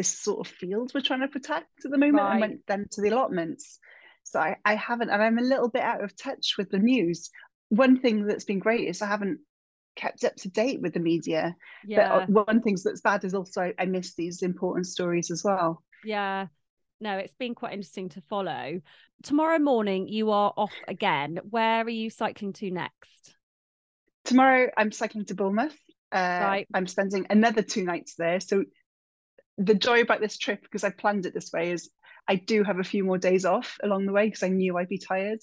this 0.00 0.18
sort 0.18 0.40
of 0.46 0.52
field 0.52 0.90
we're 0.94 1.02
trying 1.02 1.20
to 1.20 1.28
protect 1.28 1.84
at 1.84 1.90
the 1.90 1.98
moment, 1.98 2.16
Right. 2.24 2.32
and 2.32 2.40
went 2.40 2.60
then 2.66 2.86
to 2.92 3.02
the 3.02 3.10
allotments. 3.10 3.78
So 4.24 4.40
I, 4.40 4.56
I 4.64 4.74
haven't, 4.76 5.10
and 5.10 5.22
I'm 5.22 5.38
a 5.38 5.42
little 5.42 5.68
bit 5.68 5.82
out 5.82 6.02
of 6.02 6.16
touch 6.16 6.54
with 6.56 6.70
the 6.70 6.78
news. 6.78 7.30
One 7.68 8.00
thing 8.00 8.26
that's 8.26 8.44
been 8.44 8.58
great 8.60 8.88
is 8.88 9.02
I 9.02 9.06
haven't 9.06 9.40
kept 9.96 10.24
up 10.24 10.36
to 10.36 10.48
date 10.48 10.80
with 10.80 10.94
the 10.94 11.00
media. 11.00 11.54
yeah 11.84 12.24
But 12.26 12.46
one 12.46 12.62
thing 12.62 12.76
that's 12.82 13.02
bad 13.02 13.24
is 13.24 13.34
also 13.34 13.60
I, 13.62 13.74
I 13.78 13.84
miss 13.84 14.14
these 14.14 14.42
important 14.42 14.86
stories 14.86 15.30
as 15.30 15.44
well. 15.44 15.82
Yeah. 16.04 16.46
No, 17.02 17.16
it's 17.18 17.34
been 17.34 17.54
quite 17.54 17.72
interesting 17.72 18.08
to 18.10 18.22
follow. 18.22 18.80
Tomorrow 19.22 19.58
morning, 19.58 20.08
you 20.08 20.30
are 20.30 20.52
off 20.56 20.72
again. 20.88 21.40
Where 21.48 21.82
are 21.84 21.88
you 21.88 22.08
cycling 22.08 22.52
to 22.54 22.70
next? 22.70 23.36
Tomorrow 24.24 24.70
I'm 24.76 24.92
cycling 24.92 25.24
to 25.26 25.34
Bournemouth. 25.34 25.76
Uh, 26.12 26.40
Right. 26.42 26.68
I'm 26.74 26.86
spending 26.86 27.26
another 27.30 27.62
two 27.62 27.84
nights 27.84 28.14
there. 28.16 28.40
So 28.40 28.64
the 29.64 29.74
joy 29.74 30.00
about 30.00 30.20
this 30.20 30.38
trip, 30.38 30.62
because 30.62 30.84
I 30.84 30.90
planned 30.90 31.26
it 31.26 31.34
this 31.34 31.50
way, 31.52 31.70
is 31.72 31.90
I 32.28 32.36
do 32.36 32.64
have 32.64 32.78
a 32.78 32.84
few 32.84 33.04
more 33.04 33.18
days 33.18 33.44
off 33.44 33.76
along 33.82 34.06
the 34.06 34.12
way 34.12 34.26
because 34.26 34.42
I 34.42 34.48
knew 34.48 34.76
I'd 34.76 34.88
be 34.88 34.98
tired, 34.98 35.40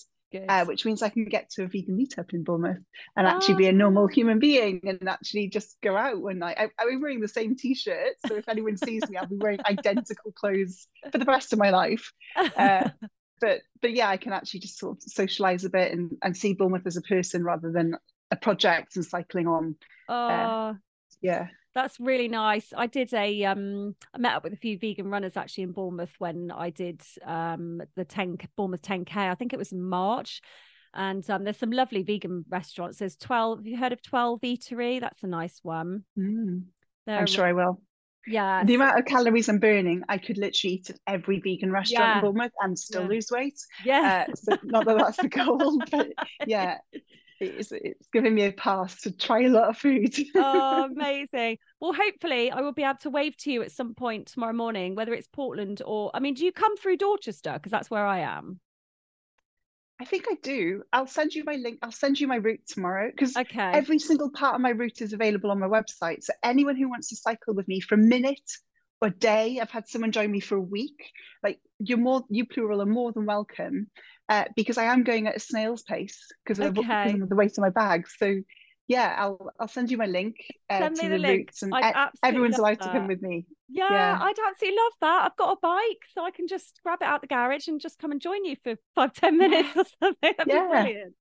uh, 0.50 0.66
which 0.66 0.86
means 0.86 1.02
I 1.02 1.10
can 1.10 1.26
get 1.26 1.50
to 1.52 1.64
a 1.64 1.68
vegan 1.68 1.98
meetup 1.98 2.34
in 2.34 2.44
Bournemouth 2.44 2.84
and 3.16 3.28
actually 3.28 3.56
be 3.56 3.68
a 3.68 3.72
normal 3.74 4.06
Ah. 4.06 4.08
human 4.08 4.40
being 4.40 4.82
and 4.88 5.08
actually 5.08 5.48
just 5.50 5.78
go 5.82 5.96
out 5.96 6.22
one 6.22 6.40
night. 6.40 6.58
I, 6.60 6.70
I'll 6.80 6.90
be 6.90 6.98
wearing 6.98 7.22
the 7.22 7.28
same 7.28 7.56
t-shirt, 7.56 8.14
so 8.26 8.36
if 8.36 8.48
anyone 8.50 8.78
sees 8.78 9.08
me, 9.10 9.18
I'll 9.18 9.28
be 9.28 9.38
wearing 9.38 9.60
identical 9.66 10.32
clothes 10.34 10.88
for 11.12 11.18
the 11.18 11.26
rest 11.26 11.54
of 11.54 11.60
my 11.60 11.70
life. 11.70 12.12
uh, 12.36 12.90
But 13.40 13.62
but 13.84 13.94
yeah, 13.94 14.10
I 14.10 14.18
can 14.18 14.34
actually 14.34 14.62
just 14.62 14.80
sort 14.80 14.98
of 14.98 15.04
socialize 15.04 15.64
a 15.64 15.70
bit 15.70 15.92
and, 15.92 16.18
and 16.24 16.36
see 16.36 16.54
Bournemouth 16.56 16.88
as 16.88 16.98
a 16.98 17.02
person 17.04 17.44
rather 17.44 17.72
than 17.72 17.94
a 18.32 18.36
project 18.36 18.96
and 18.96 19.06
cycling 19.06 19.46
on. 19.48 19.76
oh, 20.10 20.76
Yeah. 21.22 21.48
That's 21.78 22.00
really 22.00 22.28
nice. 22.28 22.74
I 22.76 22.88
did 22.88 23.14
a 23.14 23.44
um 23.46 23.96
I 24.14 24.18
met 24.18 24.34
up 24.36 24.44
with 24.44 24.54
a 24.54 24.58
few 24.58 24.78
vegan 24.80 25.10
runners 25.10 25.38
actually 25.38 25.66
in 25.66 25.72
Bournemouth 25.72 26.14
when 26.18 26.52
I 26.52 26.72
did 26.72 27.02
um 27.26 27.82
the 27.96 28.04
10 28.04 28.38
Bournemouth 28.58 28.82
10K. 28.82 29.16
I 29.16 29.36
think 29.36 29.54
it 29.54 29.60
was 29.60 29.72
in 29.72 29.82
March. 29.82 30.42
And 30.94 31.30
um, 31.30 31.44
there's 31.44 31.58
some 31.58 31.70
lovely 31.70 32.02
vegan 32.02 32.46
restaurants. 32.50 32.98
There's 32.98 33.16
12. 33.18 33.60
Have 33.60 33.68
you 33.68 33.78
heard 33.78 33.94
of 33.94 34.02
12 34.02 34.42
Eatery? 34.42 35.00
That's 35.00 35.22
a 35.22 35.28
nice 35.28 35.60
one. 35.62 36.06
Mm, 36.18 36.64
I'm 37.06 37.28
sure 37.28 37.46
I 37.46 37.54
will. 37.54 37.82
Yeah. 38.26 38.64
The 38.64 38.74
amount 38.76 38.98
of 38.98 39.06
calories 39.06 39.48
I'm 39.48 39.60
burning, 39.60 40.02
I 40.10 40.18
could 40.18 40.38
literally 40.40 40.76
eat 40.76 40.90
at 40.90 40.98
every 41.06 41.40
vegan 41.40 41.72
restaurant 41.72 42.08
Yeah. 42.10 42.16
in 42.16 42.22
Bournemouth 42.22 42.52
and 42.62 42.80
still 42.80 43.04
Yeah. 43.04 43.08
lose 43.10 43.28
weight. 43.30 43.60
Yeah. 43.86 44.26
Uh, 44.28 44.34
so 44.34 44.58
not 44.64 44.86
that 44.86 44.98
that's 44.98 45.18
the 45.18 45.30
goal, 45.30 45.80
but 45.92 46.08
yeah, 46.48 46.78
it's, 47.40 47.72
it's 47.72 48.08
giving 48.14 48.36
me 48.36 48.44
a 48.46 48.52
pass 48.52 49.02
to 49.02 49.12
try 49.12 49.44
a 49.44 49.50
lot 49.50 49.70
of 49.70 49.78
food. 49.78 50.16
oh, 50.36 50.86
amazing. 50.92 51.58
Well, 51.80 51.94
hopefully, 51.94 52.52
I 52.52 52.62
will 52.62 52.72
be 52.74 52.84
able 52.84 53.00
to 53.00 53.10
wave 53.10 53.36
to 53.38 53.52
you 53.52 53.62
at 53.64 53.72
some 53.72 53.94
point 53.96 54.28
tomorrow 54.28 54.54
morning, 54.54 54.96
whether 54.96 55.14
it's 55.14 55.28
Portland 55.28 55.82
or, 55.86 56.12
I 56.14 56.20
mean, 56.20 56.34
do 56.36 56.46
you 56.46 56.52
come 56.52 56.78
through 56.78 56.98
Dorchester? 56.98 57.54
Because 57.54 57.72
that's 57.72 57.90
where 57.90 58.06
I 58.06 58.20
am. 58.20 58.60
I 60.00 60.06
think 60.06 60.26
I 60.30 60.36
do. 60.44 60.84
I'll 60.94 61.08
send 61.08 61.34
you 61.34 61.44
my 61.44 61.56
link. 61.56 61.80
I'll 61.82 61.92
send 61.92 62.20
you 62.20 62.28
my 62.28 62.36
route 62.36 62.62
tomorrow 62.68 63.10
because 63.10 63.36
Okay. 63.38 63.72
every 63.74 63.98
single 63.98 64.30
part 64.30 64.56
of 64.56 64.62
my 64.62 64.70
route 64.70 65.02
is 65.02 65.14
available 65.14 65.50
on 65.50 65.60
my 65.60 65.68
website. 65.68 66.24
So 66.24 66.34
anyone 66.44 66.76
who 66.76 66.90
wants 66.90 67.10
to 67.10 67.16
cycle 67.16 67.54
with 67.56 67.68
me 67.68 67.80
for 67.80 67.96
a 67.96 67.98
minute 67.98 68.52
a 69.02 69.10
day. 69.10 69.60
I've 69.62 69.72
had 69.72 69.88
someone 69.88 70.12
join 70.12 70.32
me 70.32 70.40
for 70.40 70.56
a 70.56 70.62
week. 70.62 71.12
Like 71.44 71.60
you're 71.80 71.98
more, 71.98 72.24
you 72.30 72.46
plural 72.46 72.82
are 72.82 72.86
more 72.86 73.12
than 73.12 73.26
welcome, 73.26 73.90
uh, 74.30 74.46
because 74.56 74.78
I 74.78 74.86
am 74.86 75.04
going 75.04 75.28
at 75.28 75.36
a 75.36 75.40
snail's 75.40 75.84
pace 75.84 76.20
because 76.44 76.60
of, 76.60 76.78
Okay. 76.78 77.14
of 77.14 77.30
the 77.30 77.36
weight 77.36 77.52
of 77.52 77.60
my 77.60 77.70
bag. 77.70 78.08
So 78.18 78.36
yeah, 78.88 79.16
I'll 79.18 79.52
I'll 79.60 79.68
send 79.68 79.92
you 79.92 79.98
my 79.98 80.06
link 80.06 80.36
uh, 80.70 80.80
Send 80.80 80.96
me 80.96 81.04
the, 81.04 81.10
the 81.10 81.18
link. 81.20 81.52
and 81.62 81.76
I'd 81.76 81.96
e- 81.96 82.20
everyone's 82.24 82.58
allowed 82.58 82.82
to 82.82 82.90
come 82.90 83.08
with 83.08 83.22
me. 83.22 83.46
Yeah, 83.70 83.90
Yeah. 83.92 84.18
I'd 84.22 84.36
absolutely 84.48 84.80
love 84.80 84.94
that. 85.02 85.26
I've 85.26 85.38
got 85.38 85.52
a 85.52 85.60
bike, 85.62 86.04
so 86.14 86.24
I 86.24 86.32
can 86.32 86.48
just 86.48 86.80
grab 86.84 87.00
it 87.02 87.06
out 87.06 87.22
the 87.22 87.28
garage 87.28 87.68
and 87.68 87.82
just 87.82 88.00
come 88.00 88.12
and 88.12 88.22
join 88.22 88.46
you 88.46 88.56
for 88.64 88.76
five, 88.96 89.14
ten 89.14 89.38
minutes 89.38 89.70
or 89.76 89.84
something. 90.02 90.34
That'd 90.38 90.48
Yeah. 90.48 90.64
be 90.64 90.70
brilliant. 90.70 91.16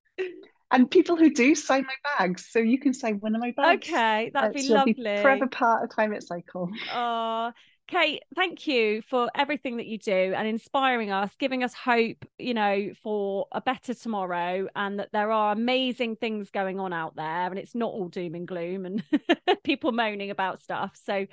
And 0.71 0.91
people 0.91 1.17
who 1.17 1.31
do 1.31 1.55
sign 1.55 1.85
my 1.85 1.95
bags, 2.19 2.49
so 2.51 2.59
you 2.59 2.79
can 2.79 2.93
sign 2.93 3.21
one 3.21 3.35
of 3.35 3.41
my 3.41 3.53
bags. 3.57 3.89
Okay, 3.89 4.31
that'd 4.35 4.53
be 4.53 4.69
lovely. 4.69 4.95
forever 5.23 5.47
part 5.47 5.85
of 5.85 5.91
Climate 5.91 6.25
Cycle. 6.25 6.71
Oh, 6.93 7.53
Kate, 7.89 8.25
thank 8.35 8.67
you 8.67 9.01
for 9.03 9.31
everything 9.37 9.77
that 9.77 9.87
you 9.87 9.97
do 9.97 10.11
and 10.37 10.49
inspiring 10.49 11.13
us, 11.13 11.33
giving 11.39 11.63
us 11.63 11.73
hope, 11.73 12.25
you 12.37 12.53
know, 12.53 12.91
for 13.03 13.47
a 13.53 13.61
better 13.61 13.95
tomorrow 13.95 14.67
and 14.75 14.99
that 14.99 15.11
there 15.13 15.31
are 15.31 15.53
amazing 15.53 16.17
things 16.17 16.51
going 16.51 16.81
on 16.81 16.93
out 16.93 17.15
there 17.15 17.47
and 17.47 17.59
it's 17.59 17.77
not 17.77 17.93
all 17.93 18.09
doom 18.09 18.35
and 18.35 18.49
gloom 18.49 18.87
and 18.87 19.05
people 19.65 19.93
moaning 19.93 20.31
about 20.31 20.61
stuff. 20.61 20.99
So 21.05 21.27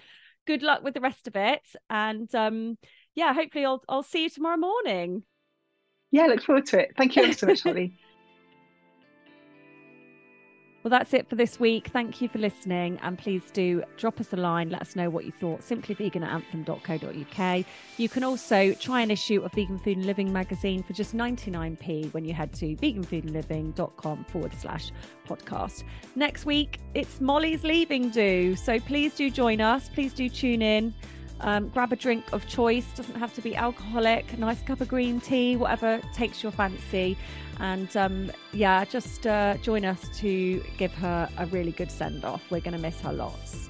good 0.46 0.62
luck 0.62 0.84
with 0.84 0.94
the 0.94 1.02
rest 1.02 1.28
of 1.28 1.36
it. 1.36 1.64
And 1.90 2.34
um 2.36 2.78
yeah, 3.16 3.34
hopefully 3.34 3.66
I'll 3.66 3.84
I'll 3.90 4.04
see 4.04 4.24
you 4.24 4.30
tomorrow 4.30 4.58
morning. 4.58 5.24
Yeah, 6.12 6.28
look 6.28 6.44
forward 6.44 6.68
to 6.68 6.82
it. 6.82 6.94
Thank 6.96 7.16
you 7.16 7.34
so 7.34 7.48
much, 7.48 7.62
Holly. 7.64 7.94
Well, 10.84 10.90
that's 10.90 11.14
it 11.14 11.30
for 11.30 11.36
this 11.36 11.62
week. 11.62 11.88
Thank 11.88 12.22
you 12.22 12.28
for 12.28 12.40
listening. 12.40 13.00
And 13.02 13.18
please 13.18 13.44
do 13.54 13.84
drop 13.96 14.20
us 14.20 14.34
a 14.34 14.36
line. 14.36 14.70
Let 14.70 14.82
us 14.82 14.98
know 14.98 15.10
what 15.10 15.24
you 15.24 15.32
thought. 15.40 15.62
Simplyvegan 15.62 16.24
at 16.24 16.30
anthem.co.uk. 16.30 17.66
You 17.98 18.10
can 18.10 18.24
also 18.26 18.74
try 18.74 19.00
an 19.00 19.10
issue 19.10 19.42
of 19.44 19.54
Vegan 19.54 19.80
Food 19.80 19.98
and 19.98 20.06
Living 20.06 20.34
magazine 20.34 20.84
for 20.84 20.92
just 20.92 21.16
99p 21.16 22.14
when 22.14 22.26
you 22.26 22.34
head 22.34 22.54
to 22.56 22.76
veganfoodandliving.com 22.76 24.26
forward 24.26 24.54
slash 24.60 24.92
podcast. 25.26 25.86
Next 26.16 26.46
week, 26.46 26.80
it's 26.94 27.22
Molly's 27.22 27.64
leaving 27.64 28.10
do. 28.10 28.54
So 28.58 28.78
please 28.82 29.16
do 29.16 29.30
join 29.30 29.62
us. 29.62 29.88
Please 29.88 30.14
do 30.14 30.28
tune 30.28 30.62
in. 30.62 30.94
Um, 31.42 31.70
grab 31.70 31.92
a 31.92 31.96
drink 31.96 32.26
of 32.32 32.48
choice. 32.48 32.86
Doesn't 32.96 33.16
have 33.16 33.34
to 33.36 33.42
be 33.42 33.56
alcoholic. 33.56 34.38
Nice 34.38 34.62
cup 34.62 34.82
of 34.82 34.88
green 34.88 35.20
tea, 35.20 35.56
whatever 35.56 36.02
takes 36.14 36.42
your 36.42 36.52
fancy. 36.52 37.18
And 37.60 37.96
um, 37.98 38.32
yeah, 38.54 38.86
just 38.86 39.28
uh, 39.28 39.58
join 39.58 39.86
us 39.86 40.08
to 40.20 40.64
give 40.78 40.94
her 40.94 41.30
a 41.38 41.46
really 41.48 41.72
good 41.72 41.92
send 41.92 42.24
off. 42.26 42.42
We're 42.50 42.62
going 42.62 42.76
to 42.76 42.82
miss 42.82 43.00
her 43.02 43.14
lots. 43.14 43.70